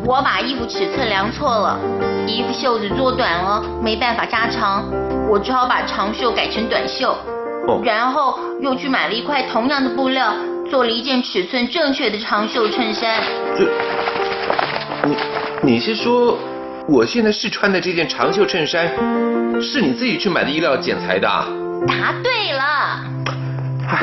[0.05, 1.79] 我把衣服尺寸量错了，
[2.27, 4.85] 衣服袖子做短了，没办法加长，
[5.29, 7.17] 我只好把长袖改成短袖。
[7.69, 10.35] 哦然后又去买了一块同样的布料，
[10.71, 13.21] 做了一件尺寸正确的长袖衬衫。
[13.57, 13.69] 这，
[15.07, 15.17] 你
[15.63, 16.37] 你是说
[16.89, 18.89] 我现在试穿的这件长袖衬衫，
[19.61, 21.47] 是你自己去买的衣料剪裁的啊？
[21.87, 22.63] 答对了，
[23.89, 24.03] 唉，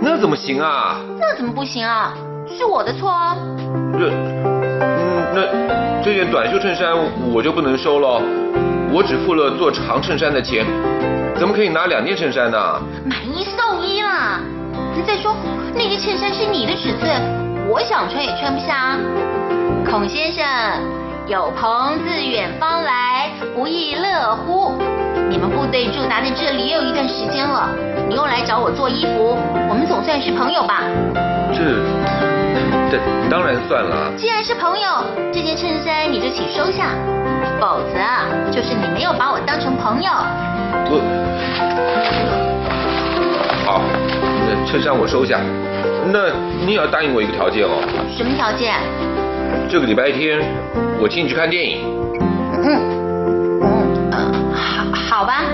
[0.00, 1.00] 那怎么行啊？
[1.18, 2.12] 那怎么不行啊？
[2.46, 3.36] 是我的错哦。
[3.98, 4.31] 这，嗯，
[5.34, 6.92] 那这件短袖衬衫
[7.32, 8.20] 我就不能收了，
[8.92, 10.66] 我只付了做长衬衫的钱，
[11.36, 12.58] 怎么可以拿两件衬衫呢？
[13.04, 14.40] 买一送一啦！
[15.06, 15.34] 再说
[15.74, 17.10] 那件衬衫是你的尺寸，
[17.68, 18.98] 我想穿也穿不下啊。
[19.88, 20.44] 孔先生，
[21.26, 24.74] 有朋自远方来，不亦乐乎？
[25.30, 27.70] 你们部队驻扎在这里也有一段时间了，
[28.06, 29.36] 你又来找我做衣服，
[29.68, 30.82] 我们总算是朋友吧？
[31.54, 32.31] 这，
[32.90, 32.98] 这
[33.30, 34.12] 当然算了。
[34.16, 36.94] 既然是朋友，这件衬衫你就请收下，
[37.60, 40.10] 否则啊就是你没有把我当成朋友。
[40.90, 41.00] 我，
[43.64, 43.80] 好，
[44.46, 45.40] 那衬衫我收下。
[46.12, 46.30] 那
[46.66, 47.80] 你也要答应我一个条件哦，
[48.16, 48.74] 什么条件？
[49.68, 50.40] 这个礼拜天
[51.00, 51.78] 我请你去看电影。
[52.64, 52.66] 嗯
[53.62, 54.18] 嗯呃，
[54.52, 55.44] 好好吧。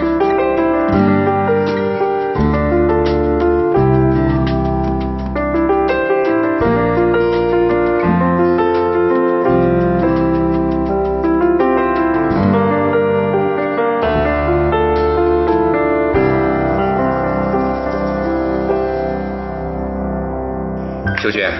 [21.28, 21.52] 秀娟，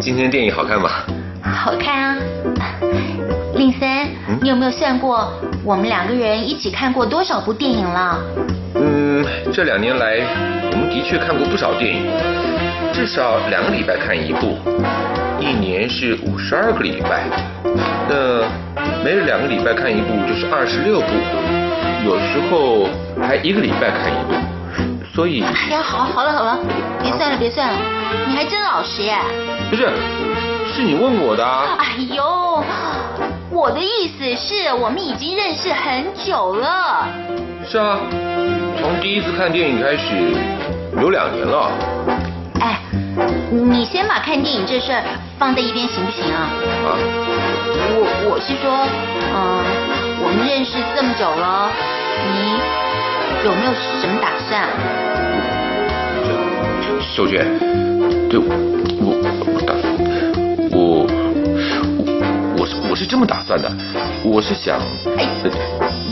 [0.00, 0.88] 今天电影好看吗？
[1.42, 2.16] 好看啊！
[3.54, 3.86] 令森，
[4.26, 5.30] 嗯你有没有算过
[5.62, 8.18] 我们两个人一起看过多少部电影了？
[8.76, 10.20] 嗯，这两年来，
[10.72, 12.10] 我们的确看过不少电影，
[12.94, 14.56] 至少两个礼拜看一部，
[15.38, 17.24] 一年是五十二个礼拜，
[18.08, 18.40] 那
[19.04, 21.08] 每两个礼拜看一部就是二十六部，
[22.06, 22.88] 有时候
[23.20, 24.32] 还一个礼拜看一部，
[25.14, 26.58] 所以哎呀，好，好了好了，
[27.02, 27.78] 别算了别算了，
[28.28, 29.18] 你还真老实耶！
[29.70, 29.90] 不是，
[30.72, 31.76] 是你问我的啊。
[31.78, 32.62] 哎呦，
[33.50, 37.06] 我的意思是我们已经认识很久了。
[37.68, 37.98] 是啊，
[38.80, 40.34] 从第一次看电影开始，
[41.00, 41.70] 有两年了。
[42.60, 42.78] 哎，
[43.50, 45.02] 你先把看电影这事儿
[45.38, 46.48] 放在一边行不行啊？
[46.86, 46.94] 啊，
[47.98, 48.86] 我我是说，
[49.34, 49.64] 嗯，
[50.22, 51.68] 我们认识这么久了，
[52.30, 52.60] 你
[53.44, 54.68] 有没有什么打算？
[57.14, 57.46] 秀娟，
[58.30, 58.46] 对我
[59.04, 59.74] 我打
[60.72, 61.06] 我我
[62.58, 63.70] 我是我是这么打算的，
[64.24, 64.78] 我是想，
[65.18, 65.28] 哎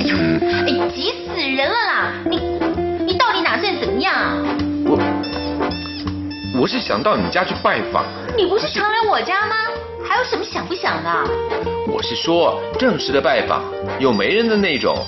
[0.05, 2.13] 嗯，哎，急死人了啦！
[2.29, 2.37] 你
[3.07, 4.37] 你到底打算怎么样啊？
[4.85, 4.99] 我
[6.61, 8.05] 我是想到你家去拜访，
[8.37, 9.55] 你不是常来我家吗？
[10.07, 11.11] 还有什么想不想的？
[11.89, 13.65] 我是说正式的拜访，
[13.99, 14.99] 有媒人的那种。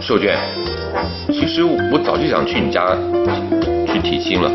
[0.00, 0.38] 秀娟，
[1.28, 2.84] 其实我早就想去你家
[4.00, 4.50] 去提亲了，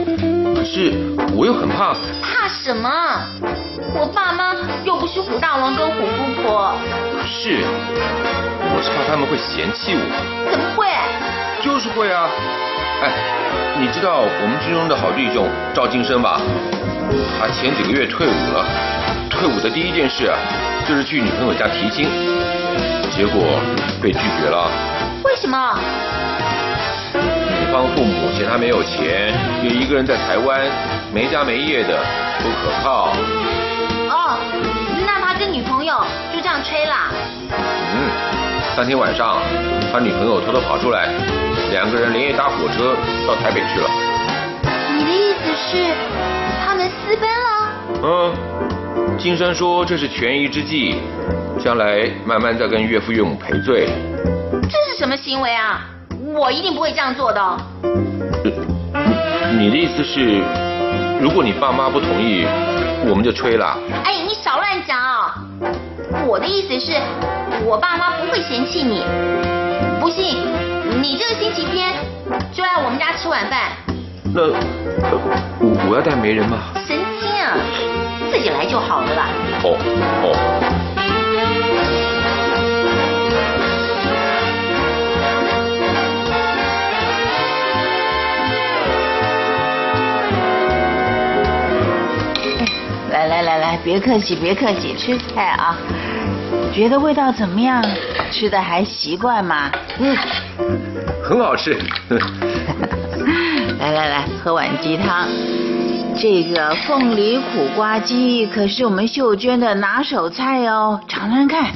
[0.55, 0.93] 可是
[1.35, 1.93] 我又很怕。
[2.21, 2.89] 怕什么？
[3.95, 6.73] 我爸妈又不是虎大王跟虎姑婆，
[7.25, 10.49] 是，我是怕他们会嫌弃我。
[10.49, 10.87] 怎么会？
[11.61, 12.29] 就是会啊。
[13.03, 13.11] 哎，
[13.79, 16.39] 你知道我们军中的好弟兄赵金生吧？
[17.39, 18.65] 他前几个月退伍了，
[19.29, 20.37] 退伍的第一件事啊，
[20.87, 22.07] 就是去女朋友家提亲，
[23.11, 23.59] 结果
[24.01, 24.69] 被拒绝了。
[25.23, 25.77] 为什么？
[27.73, 29.33] 帮父母嫌他没有钱，
[29.63, 30.61] 也一个人在台湾，
[31.11, 31.97] 没家没业的，
[32.37, 33.09] 不可靠。
[34.09, 34.37] 哦，
[35.07, 37.09] 那他跟女朋友就这样吹啦？
[37.49, 38.11] 嗯，
[38.77, 39.41] 当天晚上，
[39.91, 41.09] 他女朋友偷偷跑出来，
[41.71, 43.89] 两个人连夜搭火车到台北去了。
[44.95, 45.95] 你的意思是
[46.63, 47.49] 他们私奔了？
[48.03, 51.01] 嗯，金山说这是权宜之计，
[51.59, 53.89] 将来慢慢再跟岳父岳母赔罪。
[54.69, 55.89] 这是什么行为啊？
[56.35, 57.57] 我一定不会这样做的
[59.57, 60.41] 你的意思是，
[61.21, 62.45] 如果你爸妈不同意，
[63.05, 63.77] 我们就吹了？
[64.03, 65.35] 哎，你少乱讲啊！
[66.25, 66.97] 我的意思是，
[67.65, 69.03] 我爸妈不会嫌弃你。
[69.99, 70.37] 不信，
[71.01, 71.93] 你这个星期天
[72.51, 73.71] 就来我们家吃晚饭。
[74.35, 74.41] 那、
[75.87, 76.57] 我要带媒人吗？
[76.87, 77.53] 神经啊！
[78.31, 79.27] 自己来就好了啦。
[79.63, 79.77] 哦
[80.23, 80.33] 哦。
[93.27, 95.77] 来来来别客气，别客气，吃菜啊。
[96.73, 97.83] 觉得味道怎么样？
[98.31, 99.71] 吃的还习惯吗？
[99.99, 100.17] 嗯，
[101.23, 101.77] 很好吃。
[103.79, 105.27] 来来来，喝碗鸡汤。
[106.15, 111.71] 这个凤梨苦瓜鸡可是我们秀娟的拿手菜哦，尝尝看。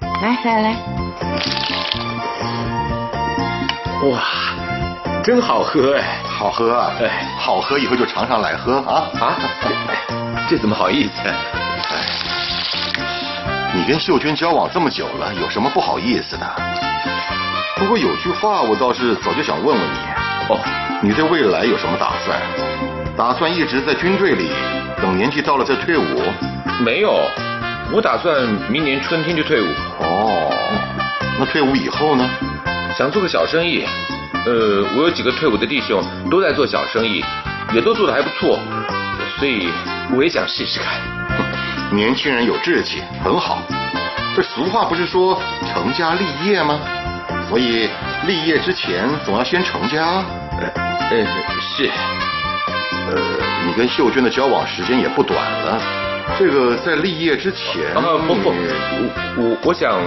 [0.00, 0.76] 来来来，
[4.08, 4.20] 哇，
[5.24, 6.92] 真好喝哎，好喝啊！
[7.00, 10.21] 哎，好喝，以后就常常来喝啊啊！
[10.52, 11.12] 这怎么好意思？
[11.24, 11.34] 哎
[13.74, 16.46] 你跟秀娟交往这么久了，有什么不好意思的？
[17.76, 19.96] 不过有句话我倒是早就想问问你，
[20.50, 20.60] 哦，
[21.00, 22.38] 你对未来有什么打算？
[23.16, 24.50] 打算一直在军队里，
[25.00, 26.04] 等年纪到了再退伍？
[26.84, 27.18] 没有，
[27.90, 29.66] 我打算明年春天就退伍。
[30.00, 30.52] 哦，
[31.38, 32.28] 那退伍以后呢？
[32.94, 33.86] 想做个小生意。
[34.44, 37.24] 呃，我有几个退伍的弟兄都在做小生意，
[37.72, 38.58] 也都做得还不错，
[39.38, 39.70] 所以
[40.10, 41.00] 我也想试试看。
[41.90, 43.58] 年轻人有志气，很好。
[44.34, 45.38] 这俗话不是说
[45.72, 46.80] 成家立业吗？
[47.48, 47.88] 所以
[48.26, 50.24] 立业之前总要先成家。
[50.58, 51.26] 呃，
[51.60, 51.90] 是。
[53.10, 53.20] 呃，
[53.66, 55.80] 你跟秀娟的交往时间也不短了。
[56.38, 57.94] 这个在立业之前……
[57.94, 60.00] 啊不不，我我我想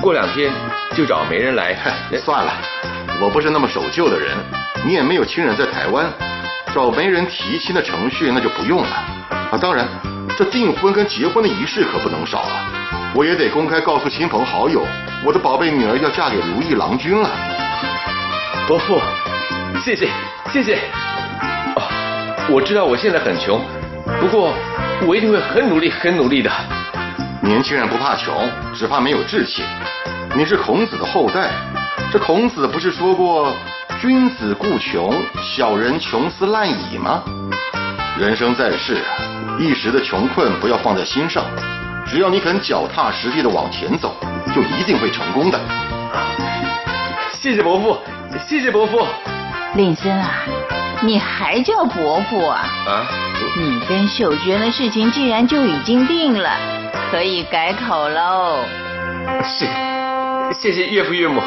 [0.00, 0.50] 过两天
[0.94, 1.76] 就找媒人来。
[2.24, 2.52] 算了，
[3.20, 4.34] 我不是那么守旧的人，
[4.86, 6.06] 你也没有亲人在台湾，
[6.74, 8.90] 找媒人提亲的程序那就不用了。
[9.50, 9.86] 啊，当然。
[10.36, 13.10] 这订婚跟结婚的仪式可不能少啊！
[13.12, 14.86] 我也得公开告诉亲朋好友，
[15.24, 17.28] 我的宝贝女儿要嫁给如意郎君了。
[18.68, 19.00] 伯父，
[19.82, 20.08] 谢谢
[20.52, 20.76] 谢谢。
[21.74, 21.82] 啊，
[22.48, 23.60] 我知道我现在很穷，
[24.20, 24.54] 不过
[25.08, 26.48] 我一定会很努力很努力的。
[27.42, 29.64] 年轻人不怕穷，只怕没有志气。
[30.36, 31.50] 你是孔子的后代，
[32.12, 33.52] 这孔子不是说过
[34.00, 37.22] “君子固穷，小人穷斯滥矣”吗？
[38.18, 38.98] 人生在世。
[39.58, 41.44] 一时的穷困不要放在心上，
[42.06, 44.14] 只要你肯脚踏实地的往前走，
[44.54, 45.58] 就一定会成功的。
[47.32, 47.98] 谢谢伯父，
[48.46, 49.04] 谢谢伯父。
[49.74, 50.30] 令森啊，
[51.02, 52.60] 你还叫伯父啊？
[52.86, 53.06] 啊？
[53.56, 56.50] 你跟秀娟的事情既然就已经定了，
[57.10, 58.60] 可以改口喽。
[59.42, 59.66] 是，
[60.52, 61.40] 谢谢岳父岳母，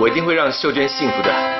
[0.00, 1.55] 我一定会让秀娟幸福的。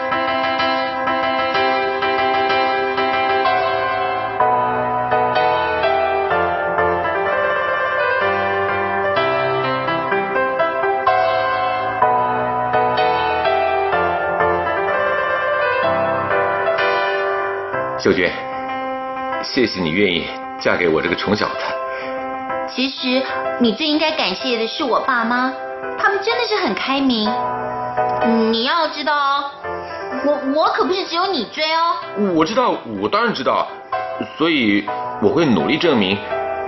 [18.07, 18.31] 秀娟，
[19.43, 20.29] 谢谢你愿意
[20.61, 21.55] 嫁给我这个穷小子。
[22.69, 23.21] 其实
[23.59, 25.53] 你最应该感谢的是我爸妈，
[25.99, 27.29] 他们真的是很开明。
[28.53, 29.51] 你要知道哦，
[30.25, 31.97] 我我可不是只有你追哦。
[32.33, 33.67] 我知道，我当然知道，
[34.39, 34.89] 所以
[35.21, 36.17] 我会努力证明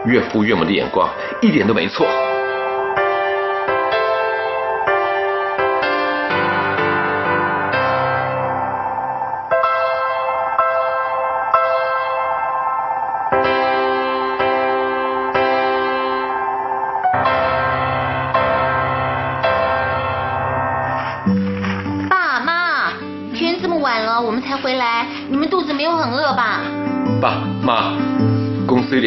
[0.07, 1.09] 岳父岳母的眼光
[1.41, 2.05] 一点都没错。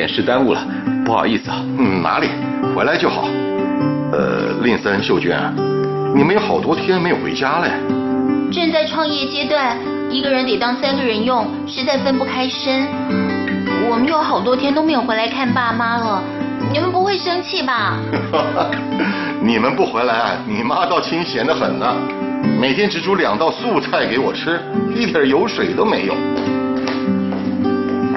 [0.01, 0.65] 点事耽误了，
[1.05, 1.63] 不好意思啊。
[1.77, 2.27] 嗯，哪里，
[2.75, 3.27] 回来就好。
[4.11, 5.37] 呃，令森、秀娟，
[6.15, 7.67] 你们有好多天没有回家了。
[8.51, 9.77] 正在创业阶段，
[10.09, 12.87] 一个人得当三个人用，实在分不开身。
[13.91, 16.23] 我们有好多天都没有回来看爸妈了，
[16.73, 17.99] 你们不会生气吧？
[19.39, 21.95] 你们不回来，你妈倒清闲的很呢。
[22.59, 24.59] 每天只煮两道素菜给我吃，
[24.95, 26.15] 一点油水都没有。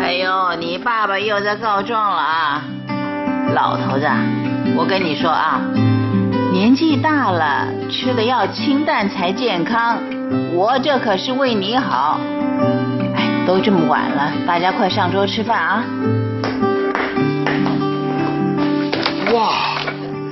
[0.05, 2.63] 哎呦，你爸爸又在告状了啊！
[3.55, 4.07] 老头子，
[4.77, 5.59] 我跟你说啊，
[6.53, 9.97] 年纪大了，吃的要清淡才健康。
[10.53, 12.21] 我这可是为你好。
[13.17, 15.83] 哎，都这么晚了，大家快上桌吃饭啊！
[19.33, 19.55] 哇，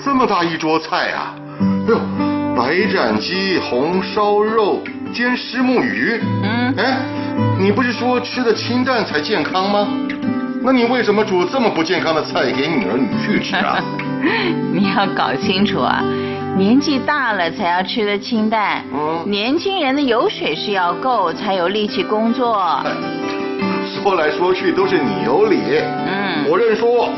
[0.05, 1.35] 这么大一桌菜啊！
[1.89, 1.99] 哎呦。
[2.55, 4.83] 白斩鸡、红烧肉、
[5.13, 6.19] 煎虱目鱼。
[6.43, 6.99] 嗯，哎，
[7.59, 9.89] 你不是说吃的清淡才健康吗？
[10.65, 13.79] 那你为什么煮这么不健康的菜给女儿女婿吃啊？
[14.73, 16.03] 你要搞清楚啊，
[16.57, 18.85] 年纪大了才要吃的清淡。
[18.93, 22.83] 嗯，年轻人的油水是要够，才有力气工作。
[23.85, 25.59] 说来说去都是你有理。
[25.79, 27.09] 嗯，我认输。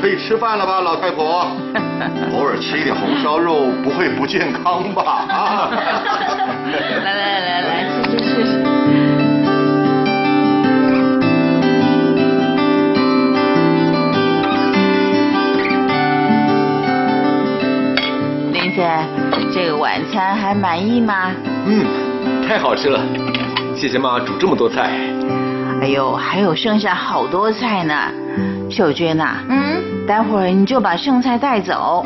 [0.00, 1.46] 可以吃饭了吧老太婆？
[2.32, 5.02] 偶尔吃一点红烧肉不会不健康吧？
[5.28, 9.78] 啊 来来来来来吃吃吃
[18.52, 18.82] 林子
[19.52, 21.30] 这个晚餐还满意吗
[21.66, 21.84] 嗯
[22.46, 23.00] 太好吃了
[23.74, 24.90] 谢谢妈妈煮这么多菜
[25.80, 27.94] 哎呦还有剩下好多菜呢
[28.70, 32.04] 秀娟呐、嗯，待会儿你就把剩菜带走。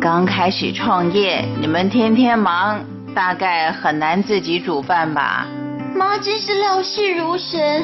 [0.00, 2.78] 刚开始创业，你们天天忙，
[3.14, 5.46] 大概很难自己煮饭吧？
[5.94, 7.82] 妈真是料事如神，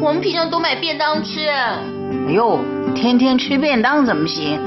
[0.00, 1.48] 我们平常都买便当吃。
[1.48, 2.60] 哎呦，
[2.94, 4.60] 天天吃便当怎么行？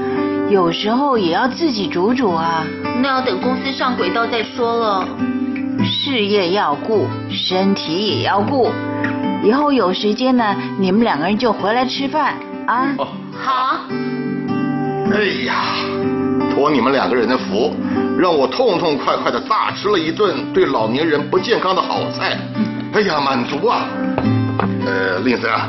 [0.50, 2.64] 有时候也要自己煮煮啊。
[3.00, 5.08] 那要等公司上轨道再说了。
[5.84, 8.70] 事业要顾，身体也要顾。
[9.42, 12.34] 以后有时间呢，你们两个人就回来吃饭
[12.66, 12.94] 啊。
[12.98, 13.08] 哦，
[13.40, 13.80] 好，
[15.12, 15.54] 哎呀，
[16.54, 17.74] 托你们两个人的福，
[18.18, 22.38] 让我痛痛快快的大吃了一顿对老年人不健康的好菜。
[22.94, 23.86] 哎呀，满足啊！
[24.84, 25.68] 呃，令森啊，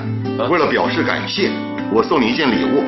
[0.50, 1.50] 为了表示感谢，
[1.92, 2.84] 我送你一件礼物。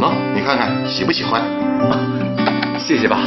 [0.00, 1.40] 喏、你看看喜不喜欢？
[1.40, 1.98] 啊
[2.78, 3.18] 谢谢吧。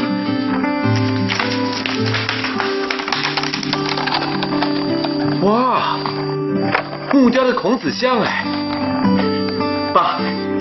[5.41, 5.97] 哇，
[7.13, 8.56] 穆家的孔子像哎，爸，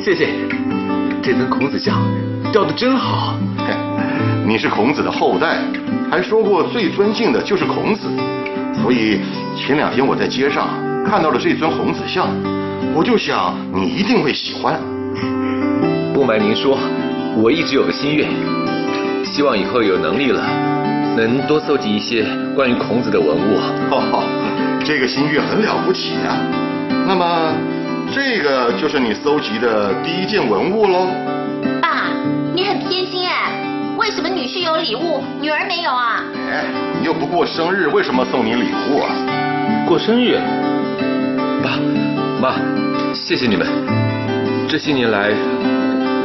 [0.06, 0.28] 谢谢，
[1.20, 2.00] 这尊孔子像
[2.52, 3.36] 雕的真好。
[3.58, 3.74] 嘿
[4.46, 5.58] 你是孔子的后代，
[6.08, 8.02] 还说过最尊敬的就是孔子，
[8.80, 9.18] 所以
[9.56, 10.68] 前两天我在街上
[11.04, 12.28] 看到了这尊孔子像，
[12.94, 14.78] 我就想你一定会喜欢。
[16.14, 16.78] 不瞒您说，
[17.36, 18.28] 我一直有个心愿，
[19.24, 20.40] 希望以后有能力了，
[21.16, 23.58] 能多搜集一些关于孔子的文物。
[23.90, 24.22] 哦，
[24.84, 26.38] 这个心愿很了不起啊。
[27.08, 27.52] 那么，
[28.12, 31.08] 这个就是你搜集的第一件文物喽？
[31.80, 32.08] 爸，
[32.54, 33.52] 你很偏心哎，
[33.98, 36.22] 为什么女婿有礼物，女儿没有啊？
[36.50, 36.64] 哎，
[36.98, 39.10] 你又不过生日，为什么送你礼物啊？
[39.86, 40.38] 过生日，
[41.62, 41.78] 爸
[42.40, 42.54] 妈，
[43.12, 43.66] 谢谢你们。
[44.68, 45.30] 这些年来，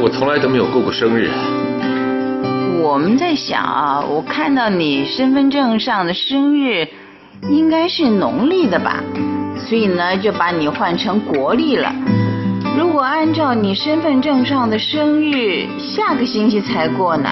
[0.00, 1.30] 我从来都没有过过生日。
[2.80, 6.88] 我们在想啊，我看到你身份证上的生日
[7.48, 9.02] 应该是农历的吧，
[9.72, 11.90] 所以呢就把你换成国历了。
[12.76, 17.30] 如果按照你身份证上的生日，下个星期才过呢。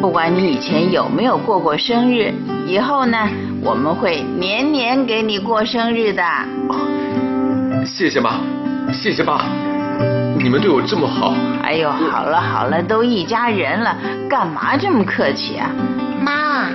[0.00, 2.34] 不管你以前有没有过过生日，
[2.66, 3.28] 以后呢
[3.62, 6.24] 我们会年年给你过生日的。
[7.84, 8.40] 谢谢妈，
[8.92, 9.44] 谢谢爸，
[10.42, 11.32] 你们对我这么好。
[11.62, 13.96] 哎呦，好了好了，都一家人了，
[14.28, 15.70] 干嘛这么客气啊？
[16.20, 16.66] 妈，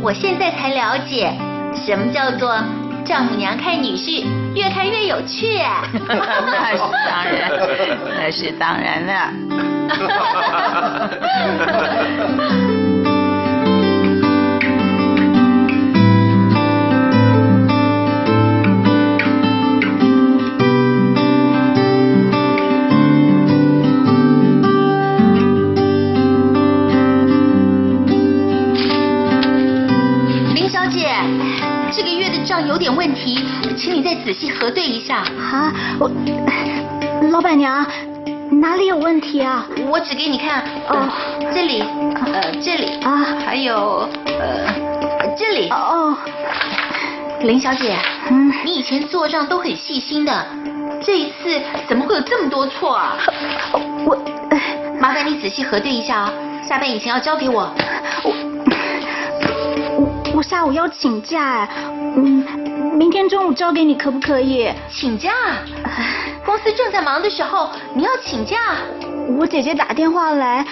[0.00, 1.32] 我现在才了解
[1.74, 2.54] 什么叫做
[3.04, 4.24] 丈母娘看女婿，
[4.54, 5.82] 越看越有趣哎。
[6.08, 7.50] 那是当然，
[8.18, 9.32] 那是当然了。
[32.60, 33.44] 有点问题，
[33.76, 35.18] 请你再仔细核对一下。
[35.18, 36.10] 啊，我
[37.30, 37.84] 老板娘
[38.50, 39.66] 哪里有问题啊？
[39.88, 41.08] 我指给你看，哦，
[41.52, 41.82] 这里，
[42.32, 45.68] 呃，这里啊还有，呃，这里。
[45.70, 46.16] 哦，
[47.42, 47.96] 林小姐，
[48.30, 50.46] 嗯你以前做账都很细心的，
[51.02, 53.16] 这一次怎么会有这么多错啊？
[54.06, 54.16] 我
[55.00, 56.32] 麻烦你仔细核对一下哦，
[56.66, 57.68] 下班以前要交给我。
[58.22, 58.32] 我
[60.36, 61.68] 我下午要请假哎，
[62.16, 62.44] 嗯，
[62.96, 64.70] 明天中午交给你可不可以？
[64.88, 65.30] 请假？
[66.44, 68.56] 公司正在忙的时候，你要请假？
[69.38, 70.64] 我姐姐打电话来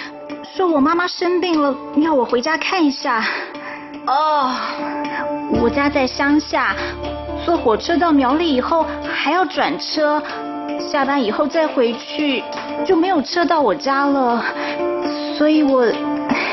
[0.55, 3.25] 说我妈妈生病了，要我回家看一下。
[4.07, 4.51] 哦，
[5.61, 6.77] 我家在乡下，
[7.45, 10.23] 坐火车到苗栗以后还要转车，
[10.79, 12.43] 下班以后再回去
[12.85, 14.45] 就没有车到我家了，
[15.37, 15.87] 所以我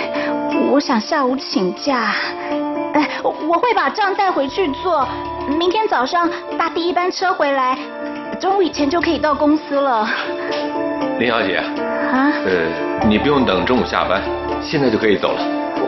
[0.71, 2.13] 我想下午请假。
[3.00, 5.08] 哎，我我会把账带回去做，
[5.58, 7.78] 明天早上搭第一班车回来，
[8.41, 10.06] 中午以前就可以到公司了。
[11.18, 11.56] 林小姐，
[12.12, 14.22] 啊，呃，你不用等中午下班，
[14.62, 15.41] 现在就可以走了。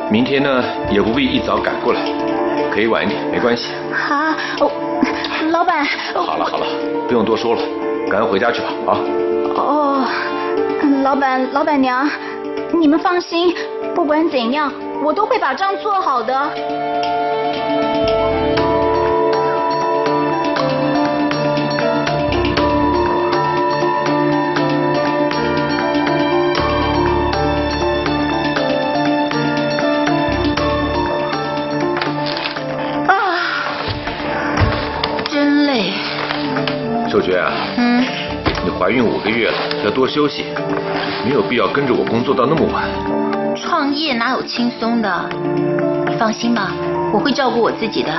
[0.09, 1.99] 明天呢，也不必一早赶过来，
[2.73, 3.73] 可以晚一点，没关系。
[3.91, 4.71] 啊，哦，
[5.51, 5.83] 老板，
[6.13, 6.65] 好了好了，
[7.09, 7.61] 不用多说了，
[8.09, 8.95] 赶快回家去吧啊！
[9.57, 10.05] 哦，
[11.03, 12.09] 老板老板娘，
[12.71, 13.53] 你们放心，
[13.93, 14.71] 不管怎样，
[15.03, 16.90] 我都会把账做好的。
[37.11, 38.01] 秀娟啊，嗯，
[38.63, 40.45] 你怀孕五个月了，要多休息，
[41.25, 42.87] 没有必要跟着我工作到那么晚。
[43.53, 45.29] 创业哪有轻松的？
[46.07, 46.71] 你放心吧，
[47.11, 48.13] 我会照顾我自己的。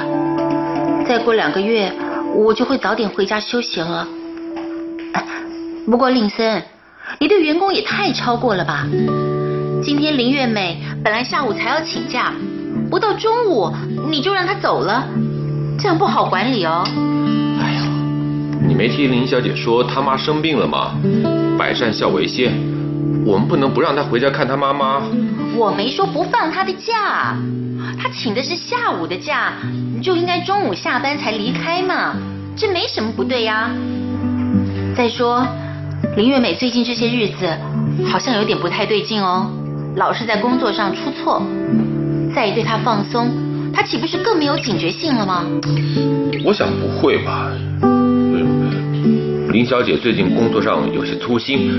[1.08, 1.90] 再过两个月，
[2.34, 4.06] 我就会早点回家休息了。
[5.86, 6.62] 不过令森，
[7.18, 8.86] 你对员工也太超过了吧？
[9.82, 12.30] 今天林月美本来下午才要请假，
[12.90, 13.72] 不到中午
[14.10, 15.08] 你就让她走了，
[15.78, 16.84] 这样不好管理哦。
[18.72, 20.94] 你没听林小姐说她妈生病了吗？
[21.58, 22.54] 百善孝为先，
[23.22, 25.02] 我们不能不让她回家看她妈妈。
[25.54, 27.36] 我没说不放她的假，
[28.00, 29.52] 她请的是下午的假，
[30.02, 32.14] 就应该中午下班才离开嘛，
[32.56, 33.70] 这没什么不对呀。
[34.96, 35.46] 再说，
[36.16, 37.46] 林月美最近这些日子
[38.06, 39.50] 好像有点不太对劲哦。
[39.96, 41.42] 老是在工作上出错，
[42.34, 43.30] 再对她放松，
[43.74, 45.44] 她岂不是更没有警觉性了吗？
[46.42, 47.52] 我想不会吧。
[49.52, 51.70] 林小姐最近工作上有些粗心，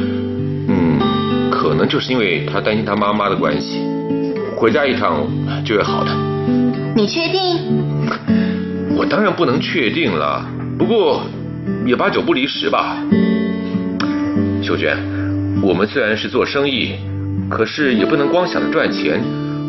[0.68, 1.00] 嗯，
[1.50, 3.82] 可能就是因为她担心她妈妈的关系，
[4.56, 5.26] 回家一趟
[5.66, 6.12] 就会好的。
[6.96, 7.42] 你确定？
[8.96, 10.46] 我当然不能确定了，
[10.78, 11.24] 不过
[11.84, 12.96] 也八九不离十吧。
[14.62, 14.96] 秀娟，
[15.64, 16.92] 我们虽然是做生意。
[17.50, 19.22] 可是也不能光想着赚钱，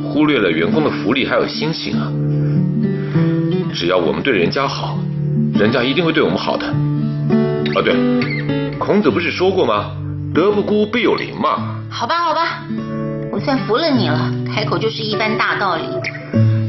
[0.05, 2.13] 忽略了员工的福利还有心情啊！
[3.73, 4.99] 只要我们对人家好，
[5.55, 6.67] 人家一定会对我们好的。
[7.77, 7.93] 哦对，
[8.79, 9.91] 孔子不是说过吗？
[10.33, 11.81] 德不孤，必有邻嘛。
[11.91, 12.64] 好吧，好吧，
[13.33, 15.83] 我算服了你了，开口就是一番大道理。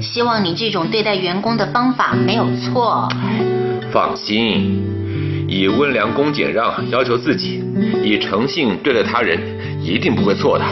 [0.02, 3.08] 希望你这种对待员工的方法没有错。
[3.92, 7.64] 放心，以温良恭俭让要求自己，
[8.04, 9.40] 以诚信对待他人，
[9.82, 10.66] 一定不会错的。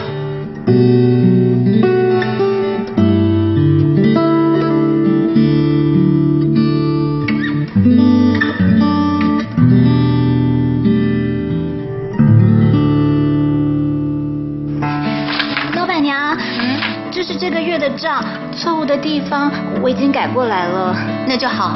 [18.04, 19.50] 账，错误的地方
[19.80, 20.94] 我已经改过来了。
[21.26, 21.68] 那就好。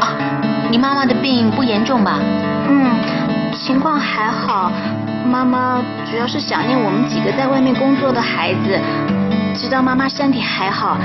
[0.00, 0.18] 啊，
[0.68, 2.18] 你妈妈的病不严重吧？
[2.68, 2.90] 嗯，
[3.52, 4.72] 情况还好。
[5.24, 8.76] 妈妈主要是想念我们几个在外面工作的孩子，
[9.54, 10.98] 知道妈妈身体还好，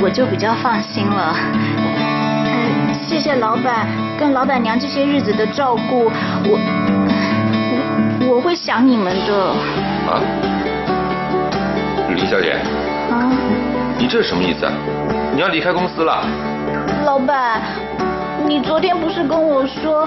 [0.00, 1.36] 我就比较放心了。
[1.76, 3.86] 嗯，谢谢老板
[4.18, 6.10] 跟老板娘这些日子的照顾，
[6.46, 6.58] 我
[7.70, 9.50] 我我会想你们的。
[10.08, 10.16] 啊，
[12.16, 12.52] 李小姐。
[13.10, 13.28] 啊。
[14.04, 14.72] 你这是什么意思啊？
[15.32, 16.26] 你要离开公司了？
[17.06, 17.62] 老板，
[18.46, 20.06] 你昨天不是跟我说？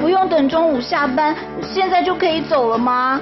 [0.00, 1.32] 不用等中午下班，
[1.62, 3.20] 现在就可以走了吗？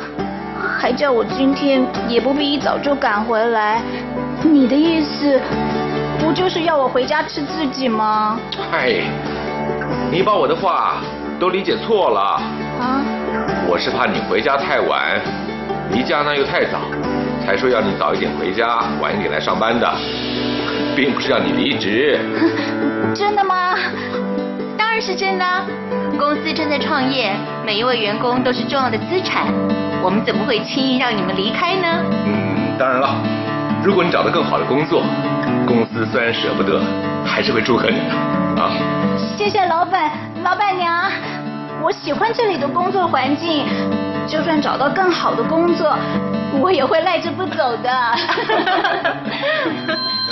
[0.78, 3.82] 还叫我今天也不必一早就赶回来。
[4.42, 5.38] 你的意思
[6.18, 8.40] 不就是要我回家吃自己吗？
[8.72, 8.94] 嗨，
[10.10, 11.02] 你把我的话
[11.38, 12.40] 都理解错了。
[12.80, 13.02] 啊？
[13.68, 15.20] 我是怕你回家太晚，
[15.92, 16.78] 离家呢又太早，
[17.44, 19.86] 才说要你早一点回家，晚一点来上班的，
[20.96, 22.18] 并不是要你离职。
[23.14, 23.74] 真的吗？
[24.76, 25.44] 当然是真的。
[26.18, 27.32] 公司正在创业，
[27.66, 29.46] 每一位员工都是重要的资产，
[30.02, 31.88] 我们怎么会轻易让你们离开呢？
[32.24, 33.14] 嗯，当然了，
[33.84, 35.02] 如果你找到更好的工作，
[35.66, 36.80] 公司虽然舍不得，
[37.26, 38.70] 还是会祝贺你的啊。
[39.36, 40.12] 谢谢老板、
[40.44, 41.10] 老板娘，
[41.82, 43.66] 我喜欢这里的工作环境，
[44.26, 45.98] 就算找到更好的工作，
[46.60, 47.90] 我也会赖着不走的。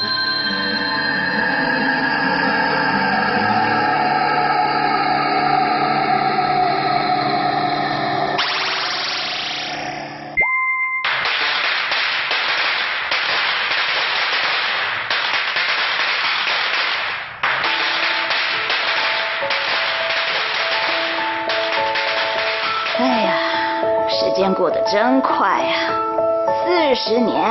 [27.13, 27.47] 十年，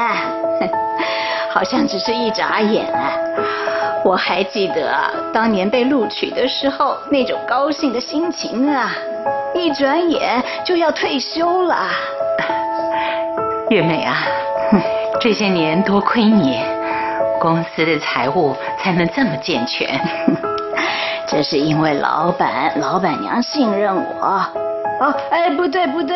[1.52, 2.84] 好像只是一眨眼。
[4.04, 4.92] 我还记得
[5.32, 8.92] 当年被录取的时候那种高兴的心情啊，
[9.54, 11.78] 一转眼就要退休了。
[13.70, 14.24] 月美啊，
[15.20, 16.60] 这些年多亏你，
[17.40, 19.88] 公司的财务才能这么健全。
[21.30, 24.44] 这是因为老板、老板娘信任我。
[25.02, 26.16] 哦，哎，不对不对，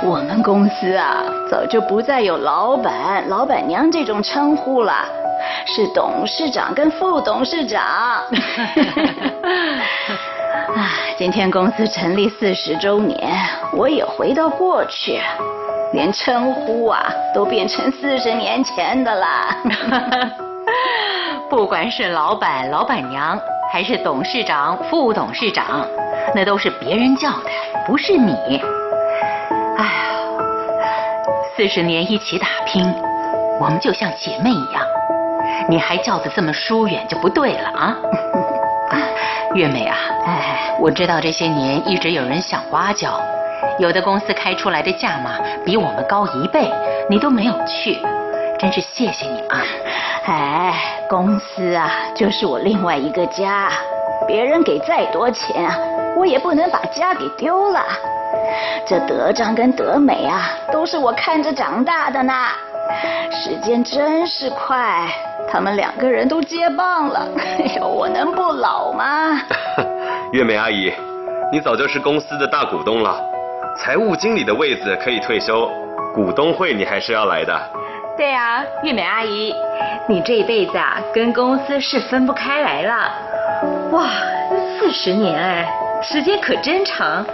[0.00, 5.04] 我们公司啊，早就不再有老板、老板娘这种称呼了，
[5.66, 7.80] 是董事长跟副董事长。
[10.74, 13.36] 啊，今天公司成立四十周年，
[13.74, 15.20] 我也回到过去，
[15.92, 19.56] 连称呼啊都变成四十年前的啦。
[21.48, 23.38] 不管是老板、老板娘，
[23.72, 25.86] 还是董事长、副董事长。
[26.34, 27.50] 那都是别人叫的，
[27.86, 28.34] 不是你。
[29.82, 29.92] 哎呀，
[31.56, 32.94] 四十年一起打拼，
[33.58, 34.86] 我们就像姐妹一样。
[35.68, 37.96] 你还叫的这么疏远就不对了啊！
[39.54, 43.20] 月美啊，哎，我知道这些年一直有人想挖角，
[43.80, 45.32] 有的公司开出来的价码
[45.64, 46.70] 比我们高一倍，
[47.10, 47.98] 你都没有去，
[48.60, 49.64] 真是谢谢你啊！
[50.26, 50.74] 哎，
[51.08, 53.68] 公司啊，就是我另外一个家，
[54.28, 55.76] 别人给再多钱啊，
[56.16, 57.84] 我也不能把家给丢了。
[58.86, 62.32] 这德章跟德美啊，都是我看着长大的呢。
[63.30, 65.08] 时间真是快，
[65.50, 67.26] 他们两个人都接棒了。
[67.36, 69.40] 哎呦，我能不老吗？
[70.32, 70.92] 月美阿姨，
[71.52, 73.16] 你早就是公司的大股东了，
[73.78, 75.70] 财务经理的位子可以退休，
[76.14, 77.58] 股东会你还是要来的。
[78.16, 79.54] 对啊，月美阿姨，
[80.06, 83.10] 你这一辈子啊，跟公司是分不开来了。
[83.92, 84.08] 哇，
[84.78, 85.66] 四十年哎，
[86.02, 87.24] 时间可真长。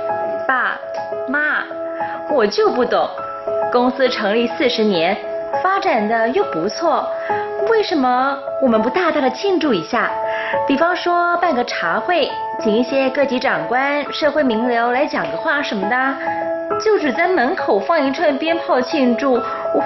[2.38, 3.04] 我就不懂，
[3.72, 5.16] 公司成立四十年。
[5.60, 7.04] 发展的又不错，
[7.68, 10.08] 为什么我们不大大的庆祝一下？
[10.64, 12.30] 比方说办个茶会，
[12.60, 16.14] 请一些各级长官、社会名流来讲个话什么的，
[16.80, 19.40] 就只在门口放一串鞭炮庆祝，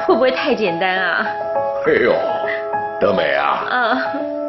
[0.04, 1.26] 会不会太简单啊？
[1.86, 2.12] 哎呦，
[3.00, 3.96] 德美啊，嗯，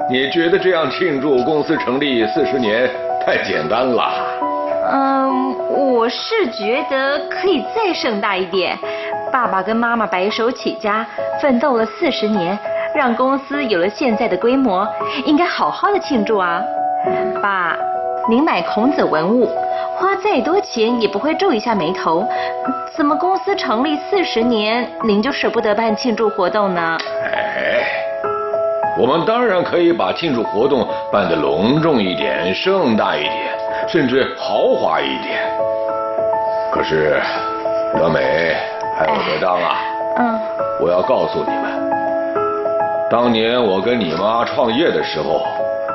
[0.10, 2.90] 你觉得这样庆祝公司成立四十年
[3.26, 4.12] 太简单了？
[4.92, 8.78] 嗯，我是觉得可以再盛大一点。
[9.32, 11.06] 爸爸跟妈妈白手起家，
[11.42, 12.58] 奋斗了四十年，
[12.96, 14.88] 让公司有了现在的规模，
[15.26, 16.62] 应该好好的庆祝啊！
[17.42, 17.76] 爸，
[18.30, 19.50] 您买孔子文物，
[19.96, 22.28] 花再多钱也不会皱一下眉头，
[22.96, 26.98] 怎么公司成立四十年，您就舍不得办庆祝活动呢？
[27.24, 27.84] 哎，
[28.98, 33.34] 我们当然可以把庆祝活动办得隆重一点、盛大一点，
[33.88, 35.42] 甚至豪华一点。
[36.72, 37.22] 可是，
[37.98, 38.56] 德美。
[38.96, 39.76] 还有德章啊，
[40.20, 40.40] 嗯，
[40.80, 41.92] 我要告诉你们，
[43.10, 45.42] 当年我跟你妈创业的时候，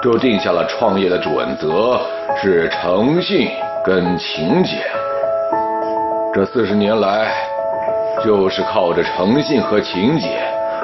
[0.02, 2.00] 就定下了创业的准则
[2.36, 3.52] 是诚信
[3.84, 4.80] 跟勤俭。
[6.34, 7.28] 这四十年来，
[8.24, 10.42] 就是靠着诚信和勤俭，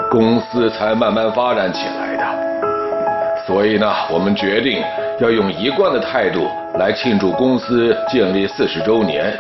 [0.08, 2.03] 公司才慢慢发展起来的。
[3.46, 4.82] 所以呢，我们决定
[5.20, 9.32] 要用一贯的态度来庆祝公司建立四十周年。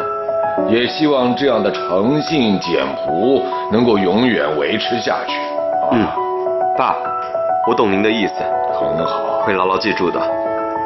[0.68, 5.34] 也希望这样的诚信简朴能够永远维持下去。
[5.90, 6.06] 嗯，
[6.78, 6.94] 爸，
[7.66, 8.34] 我懂您的意思，
[8.78, 10.20] 很好，会牢牢记住的。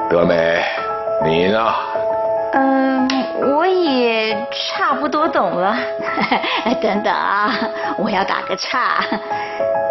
[0.08, 0.62] 德美，
[1.22, 1.74] 你呢？
[2.54, 3.06] 嗯，
[3.54, 5.76] 我也差不多懂了。
[6.80, 7.52] 等等啊，
[7.98, 9.04] 我要打个岔。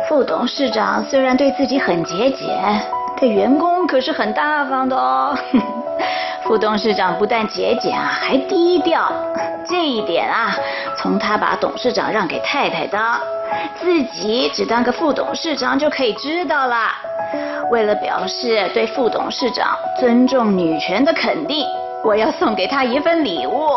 [0.09, 2.47] 副董事长虽然对自己很节俭，
[3.20, 5.38] 对员工可是很大方的哦。
[6.43, 9.11] 副董事长不但节俭啊，还低调。
[9.68, 10.55] 这一点啊，
[10.97, 13.20] 从他把董事长让给太太当，
[13.82, 16.78] 自己只当个副董事长就可以知道了。
[17.70, 21.68] 为了表示对副董事长尊重女权的肯定，
[22.01, 23.68] 我要送给他一份礼物。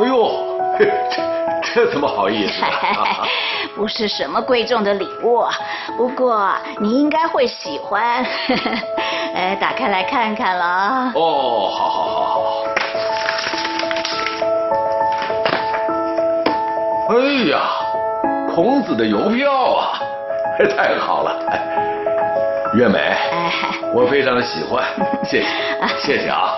[0.00, 0.24] 哎呦
[0.78, 0.90] 嘿，
[1.78, 2.64] 这 这怎么好意思？
[3.76, 5.44] 不是什么贵重的礼物，
[5.96, 8.26] 不过你应该会喜欢。
[9.34, 11.12] 哎，打开来看看了。
[11.14, 12.64] 哦，好好好好。
[17.10, 17.14] 哎
[17.48, 17.60] 呀，
[18.52, 20.00] 孔子的邮票啊，
[20.76, 21.38] 太好了！
[22.74, 23.16] 月美，
[23.94, 24.84] 我非常的喜欢，
[25.24, 25.48] 谢谢，
[26.00, 26.50] 谢谢啊。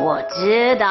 [0.00, 0.88] 我知道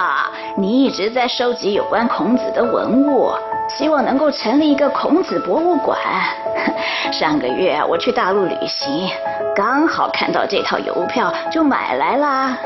[0.55, 3.31] 你一直在收集有关孔子的文物，
[3.69, 5.97] 希望能够成立一个孔子博物馆。
[7.11, 9.09] 上个月我去大陆旅行，
[9.55, 12.57] 刚好看到这套邮票，就买来啦。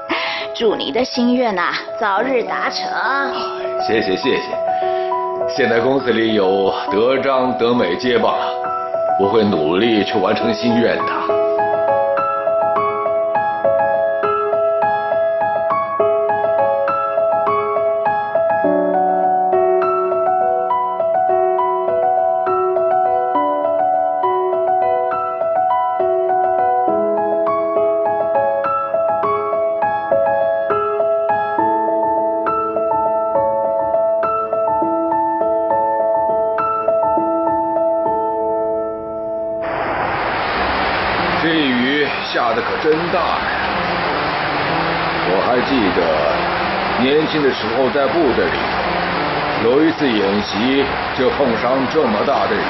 [0.54, 2.86] 祝你的心愿呐早日达成。
[3.86, 4.42] 谢谢谢谢。
[5.48, 8.34] 现在公司里有德章、德美接棒，
[9.20, 11.41] 我会努力去完成心愿的。
[51.18, 52.62] 就碰上这么大的雨。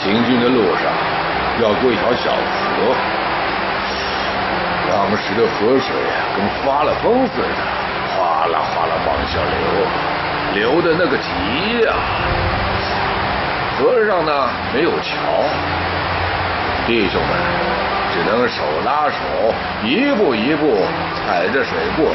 [0.00, 0.84] 行军的路上
[1.60, 2.94] 要过一条小河，
[4.90, 5.94] 当时的河水
[6.36, 7.60] 跟发了疯似的，
[8.14, 9.38] 哗啦哗啦往下
[10.54, 11.28] 流，流的那个急
[11.84, 11.92] 呀！
[13.76, 15.14] 河上呢没有桥，
[16.86, 17.30] 弟兄们
[18.12, 19.18] 只能手拉手，
[19.84, 20.84] 一步一步
[21.14, 22.14] 踩着水过河。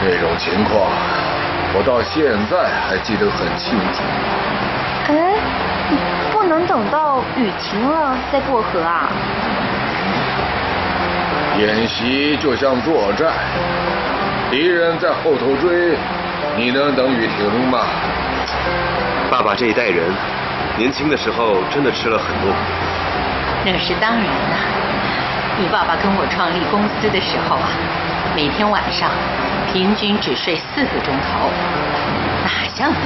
[0.00, 0.90] 这种情况，
[1.74, 4.02] 我到现在还记得很清楚。
[5.08, 5.34] 哎，
[6.30, 9.08] 不能等到雨停了再过河啊？
[11.58, 13.32] 演习就像作战，
[14.50, 15.96] 敌人在后头追，
[16.56, 17.80] 你能等雨停吗？
[19.30, 20.04] 爸爸这一代人，
[20.76, 22.56] 年轻的时候真的吃了很多苦。
[23.64, 24.56] 那是当然了。
[25.58, 27.68] 你爸爸跟我创立公司的时候啊，
[28.34, 29.10] 每天晚上
[29.70, 31.50] 平均只睡四个钟头，
[32.44, 32.96] 哪像你，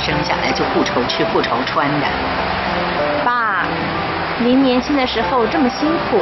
[0.00, 2.06] 生下来就不愁吃不愁穿的。
[3.24, 3.66] 爸，
[4.38, 6.20] 您年轻的时候这么辛苦。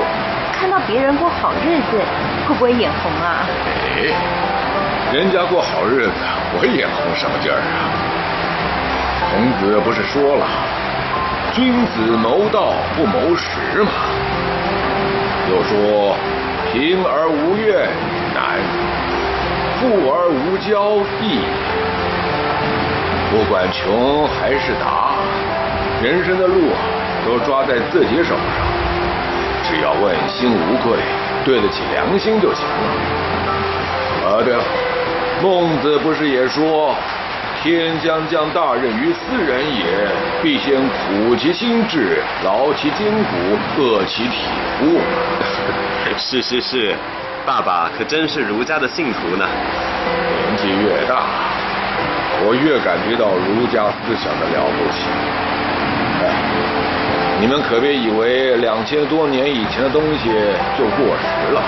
[0.52, 2.00] 看到别人过好日子，
[2.48, 3.44] 会不会眼红啊？
[3.96, 4.08] 哎，
[5.12, 6.12] 人家过好日子，
[6.58, 7.92] 我眼红什么劲儿啊？
[9.28, 10.46] 孔子不是说了，
[11.52, 13.90] 君子谋道不谋食吗？
[15.50, 16.16] 又说，
[16.74, 17.86] 贫而无怨
[18.34, 18.58] 难，
[19.78, 21.38] 富而无骄易。
[23.30, 25.14] 不管穷还是达，
[26.02, 26.82] 人生的路啊，
[27.24, 28.66] 都抓在自己手上。
[29.62, 30.98] 只要问心无愧，
[31.44, 34.34] 对得起良心就行了。
[34.34, 34.64] 啊，对了，
[35.40, 36.92] 孟子不是也说，
[37.62, 40.10] 天将降大任于斯人也，
[40.42, 44.38] 必先苦其心志，劳其筋骨，饿其体
[44.80, 44.98] 肤。
[46.16, 46.94] 是是是，
[47.44, 49.44] 爸爸可真是儒家的信徒呢。
[49.46, 51.26] 年纪越大，
[52.46, 55.08] 我越感觉到儒家思想的了不起。
[56.22, 56.24] 哎。
[57.40, 60.30] 你们可别以为两千多年以前的东西
[60.78, 61.60] 就过时了，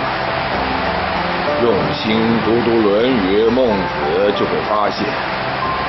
[1.62, 5.04] 用心读读《论语》《孟子》，就会发现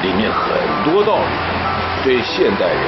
[0.01, 1.24] 里面很多道理，
[2.03, 2.84] 对现代人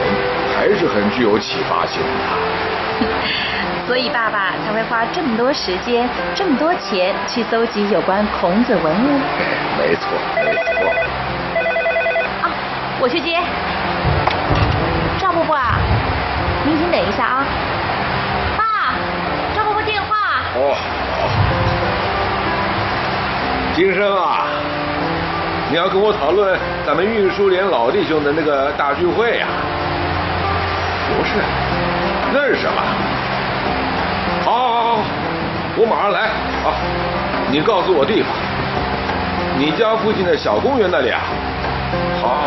[0.57, 2.78] 还是很具有启发性的。
[3.87, 9.19] 所以爸爸才会花这么多时间、这么多钱去搜集有关孔子文物。
[9.77, 10.91] 没错，没错。
[12.43, 12.51] 啊，
[12.99, 13.41] 我去接
[15.19, 15.77] 赵伯伯啊。
[16.65, 17.45] 您先等一下啊，
[18.57, 18.93] 爸，
[19.55, 20.43] 赵伯伯电话。
[20.55, 20.75] 哦，
[21.17, 21.27] 好。
[23.73, 24.45] 金生啊，
[25.71, 29.47] 你要跟我讨论咱们运输连老弟兄的那个大聚会呀？
[31.07, 31.41] 不是，
[32.33, 32.81] 那是什么？
[34.43, 34.99] 好，好，好，
[35.77, 36.21] 我马上来
[36.65, 36.73] 啊！
[37.51, 38.29] 你告诉我地方，
[39.57, 41.21] 你家附近的小公园那里啊？
[42.21, 42.37] 好，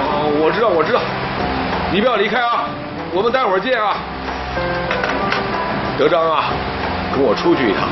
[0.41, 1.01] 我知道，我知道，
[1.91, 2.65] 你不要离开啊！
[3.13, 3.97] 我们待会儿见啊，
[5.99, 6.45] 德章啊，
[7.15, 7.89] 跟我出去一趟，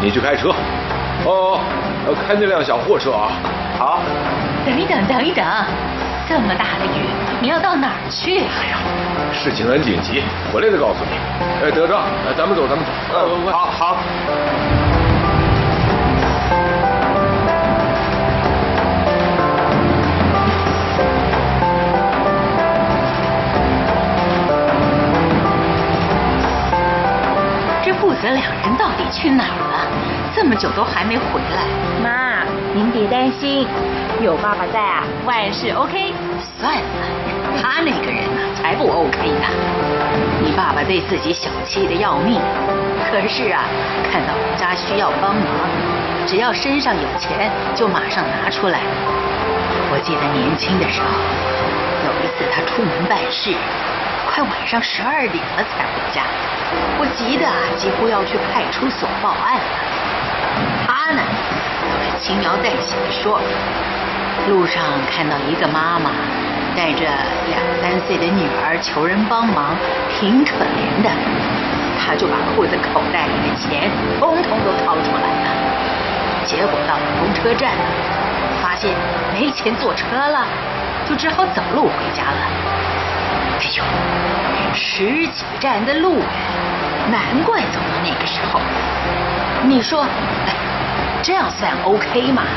[0.00, 0.50] 你去开车。
[1.24, 1.58] 哦，
[2.26, 3.32] 开那辆小货车啊。
[3.78, 4.00] 好。
[4.64, 5.44] 等一等，等一等，
[6.26, 7.04] 这么大的雨，
[7.40, 8.38] 你要到哪儿去？
[8.38, 8.78] 哎呀，
[9.32, 10.22] 事情很紧急，
[10.52, 11.18] 回来再告诉你。
[11.62, 12.06] 哎，德章，
[12.36, 12.90] 咱们走，咱们走。
[13.12, 13.98] 嗯，好好。
[27.82, 29.86] 这父子两人到底去哪儿了？
[30.34, 31.66] 这么久都还没回来。
[32.02, 32.43] 妈，
[32.74, 33.64] 您别担心，
[34.20, 36.12] 有爸爸在啊，万事 OK。
[36.58, 36.82] 算了，
[37.62, 39.46] 他那个人呢，才不 OK 呢。
[40.42, 42.40] 你爸爸对自己小气的要命，
[43.08, 43.62] 可是啊，
[44.10, 45.46] 看到人家需要帮忙，
[46.26, 48.80] 只要身上有钱，就马上拿出来。
[49.92, 51.06] 我记得年轻的时候，
[52.10, 53.54] 有一次他出门办事。
[54.26, 56.22] 快晚上十二点了才回家，
[56.98, 57.46] 我急得
[57.78, 59.62] 几乎要去派出所报案了。
[60.84, 61.22] 他呢，
[62.20, 63.40] 轻描淡写的说，
[64.48, 66.10] 路上看到一个妈妈
[66.76, 67.04] 带着
[67.48, 69.76] 两三岁的女儿求人帮忙，
[70.10, 71.10] 挺可怜的，
[71.98, 76.44] 他就把裤子口袋里的钱通通都掏出来了。
[76.44, 77.72] 结果到了公车站，
[78.62, 78.92] 发现
[79.32, 80.46] 没钱坐车了，
[81.04, 82.38] 就只好走路回家了。
[83.60, 83.84] 哎呦，
[84.74, 86.18] 十几站的路，
[87.10, 88.60] 难怪走到那个时候。
[89.66, 90.54] 你说，哎
[91.24, 92.42] 这样算 OK 吗？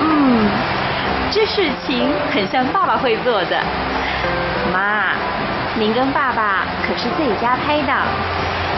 [0.00, 0.46] 嗯，
[1.32, 3.60] 这事情很像爸爸会做的。
[4.72, 5.14] 妈，
[5.74, 8.06] 您跟爸爸可是最佳拍档，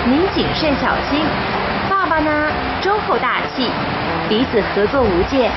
[0.06, 1.26] 您谨慎小心，
[1.90, 3.70] 爸爸呢忠厚大气，
[4.26, 5.50] 彼此合作无间，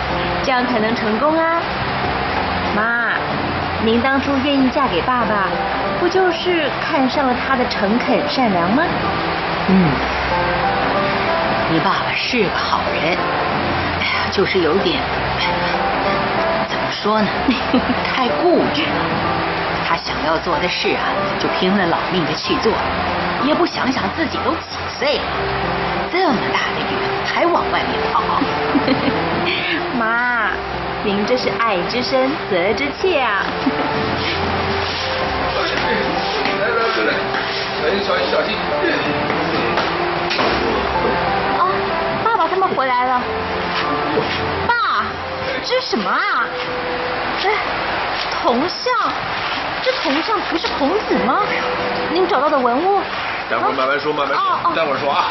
[0.44, 1.62] 这样才能成功啊。
[2.76, 3.14] 妈。
[3.86, 5.48] 您当初愿意嫁给爸爸，
[6.00, 8.84] 不就是看上了他的诚恳善良吗？
[9.70, 9.86] 嗯，
[11.78, 13.16] 你爸爸是个好人，
[14.00, 15.00] 哎呀，就是有点，
[16.68, 17.28] 怎么说呢？
[18.04, 18.90] 太固执了。
[19.88, 21.06] 他想要做的事啊，
[21.38, 22.74] 就拼了老命的去做，
[23.44, 25.24] 也不想想自己都几岁了，
[26.12, 26.98] 这么大的雨
[27.32, 28.24] 还往外面跑。
[30.00, 30.50] 妈，
[31.04, 33.46] 您这是爱之深，责之切啊！
[36.60, 37.14] 来来来
[37.84, 38.58] 来，小心小心！
[42.76, 43.22] 回来了。
[44.68, 45.06] 爸，
[45.64, 46.46] 这是什么啊？
[47.44, 47.52] 哎，
[48.42, 48.94] 铜像，
[49.82, 51.40] 这铜像不是孔子吗？
[52.12, 53.00] 您找到的文物？
[53.50, 55.30] 待会儿慢慢说，慢慢说，待会儿说啊。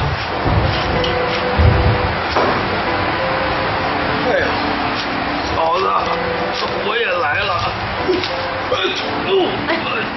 [4.29, 4.47] 哎呀，
[5.55, 5.85] 嫂子，
[6.87, 7.96] 我也来了。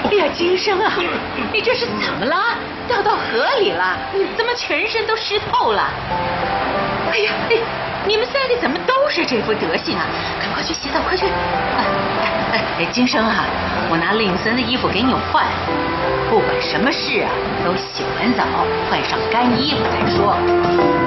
[0.09, 0.93] 哎呀，金生啊，
[1.51, 2.35] 你这是怎么了？
[2.87, 3.97] 掉到河里了？
[4.37, 5.89] 怎么全身都湿透了？
[7.11, 7.57] 哎呀，哎，
[8.05, 10.05] 你们三个怎么都是这副德行啊？
[10.41, 11.25] 赶快去洗澡，快去！
[12.51, 13.45] 哎哎，金生啊，
[13.89, 15.45] 我拿令森的衣服给你换。
[16.29, 17.29] 不管什么事啊，
[17.65, 18.43] 都洗完澡
[18.89, 20.98] 换上干衣服再说。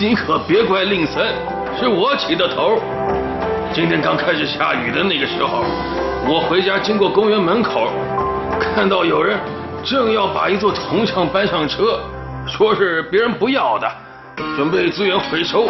[0.00, 1.22] 你可别怪令森，
[1.78, 2.80] 是我起的头。
[3.70, 5.62] 今天刚开始下雨的那个时候，
[6.26, 7.92] 我回家经过公园门口，
[8.74, 9.38] 看到有人
[9.84, 12.00] 正要把一座铜像搬上车，
[12.46, 13.86] 说是别人不要的，
[14.56, 15.68] 准备资源回收。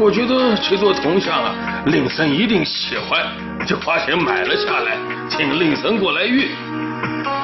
[0.00, 3.26] 我觉得这座铜像啊，令森一定喜欢，
[3.66, 4.96] 就花钱买了下来，
[5.28, 6.48] 请令森过来运。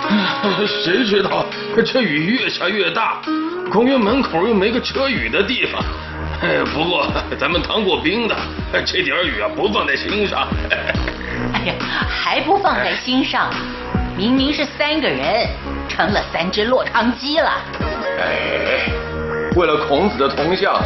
[0.66, 1.44] 谁知道
[1.84, 3.20] 这雨越下越大，
[3.70, 5.80] 公园门口又没个遮雨的地方。
[6.42, 7.06] 哎，不过
[7.38, 8.36] 咱们当过兵的，
[8.84, 10.48] 这点雨啊不放在心上。
[11.54, 11.74] 哎呀，
[12.08, 13.52] 还不放在心上？
[14.16, 15.46] 明明是三个人，
[15.88, 17.50] 成了三只落汤鸡了。
[18.18, 18.90] 哎，
[19.54, 20.82] 为了孔子的铜像，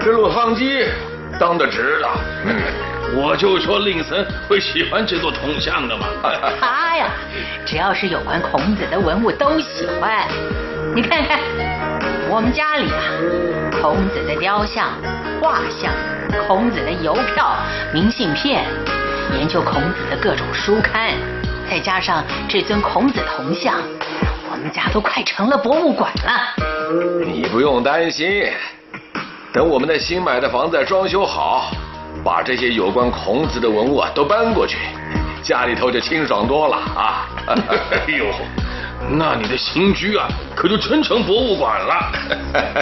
[0.00, 0.84] 这落汤鸡
[1.38, 2.08] 当的值了。
[2.44, 2.54] 嗯，
[3.22, 6.06] 我就说令森会喜欢这座铜像的嘛。
[6.60, 7.10] 他呀，
[7.64, 10.26] 只要是有关孔子的文物都喜欢。
[10.94, 11.40] 你看看，
[12.28, 13.00] 我们家里啊，
[13.80, 14.90] 孔子的雕像、
[15.40, 15.90] 画像、
[16.46, 17.56] 孔子的邮票、
[17.94, 18.66] 明信片，
[19.38, 21.12] 研究孔子的各种书刊，
[21.70, 23.76] 再加上这尊孔子铜像，
[24.50, 27.22] 我们家都快成了博物馆了。
[27.24, 28.52] 你不用担心，
[29.50, 31.70] 等我们的新买的房子装修好，
[32.22, 34.76] 把这些有关孔子的文物啊都搬过去，
[35.42, 37.26] 家里头就清爽多了啊！
[37.48, 38.26] 哎呦，
[39.10, 42.12] 那你的新居啊，可就真成博物馆了。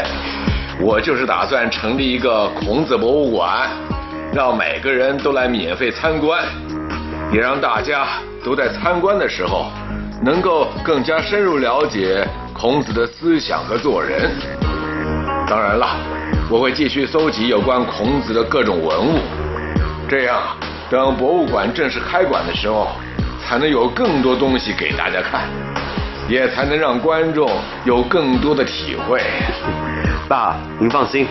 [0.81, 3.69] 我就是打算成立一个孔子博物馆，
[4.33, 6.43] 让每个人都来免费参观，
[7.33, 8.07] 也让大家
[8.45, 9.67] 都在参观的时候
[10.23, 14.31] 能够更加深入了解孔子的思想和做人。
[15.49, 15.97] 当然了，
[16.49, 19.19] 我会继续搜集有关孔子的各种文物，
[20.09, 20.41] 这样
[20.89, 22.89] 等博物馆正式开馆的时候，
[23.45, 25.49] 才能有更多东西给大家看，
[26.31, 27.51] 也才能让观众
[27.85, 29.21] 有更多的体会。
[30.29, 31.27] 爸，您放心，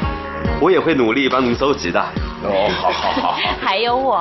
[0.60, 2.00] 我也会努力帮您搜集的。
[2.43, 4.18] 哦，好好好， 还有我。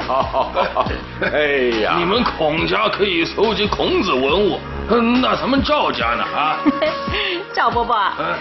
[0.00, 0.86] 好好好，
[1.32, 4.58] 哎呀，你们孔家可以搜集孔子文物，
[4.90, 6.58] 嗯那咱们赵家呢啊？
[7.54, 8.34] 赵伯伯，嗯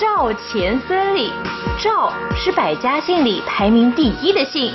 [0.00, 1.32] 赵钱孙李，
[1.82, 4.72] 赵是百家姓里排名第一的姓，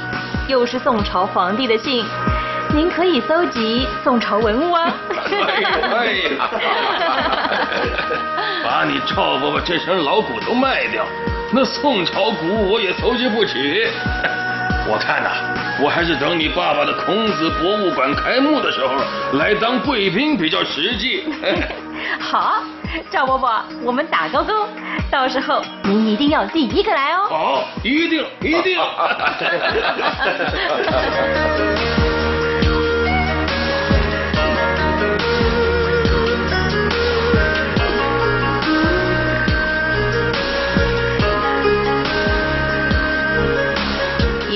[0.50, 2.06] 又是宋朝皇帝的姓，
[2.74, 4.94] 您可以搜集宋朝文物啊。
[5.96, 6.50] 哎呀，
[8.64, 11.06] 把你赵伯伯这身老骨头卖掉，
[11.52, 13.88] 那宋朝古物我也搜集不起。
[14.90, 15.30] 我看呐、
[15.82, 18.94] 我还是等你爸爸的孔子博物馆开幕的时候
[19.38, 21.26] 来当贵宾比较实际。
[22.20, 22.64] 好，
[23.10, 24.68] 赵伯伯，我们打勾勾，
[25.12, 27.28] 到时候您一定要第一个来哦。
[27.30, 28.80] 好，一定一定。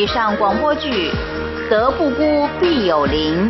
[0.01, 1.11] 以上广播剧
[1.69, 3.47] 《德不孤必有邻》，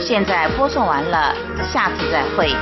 [0.00, 1.32] 现在播送完了，
[1.72, 2.52] 下次再会。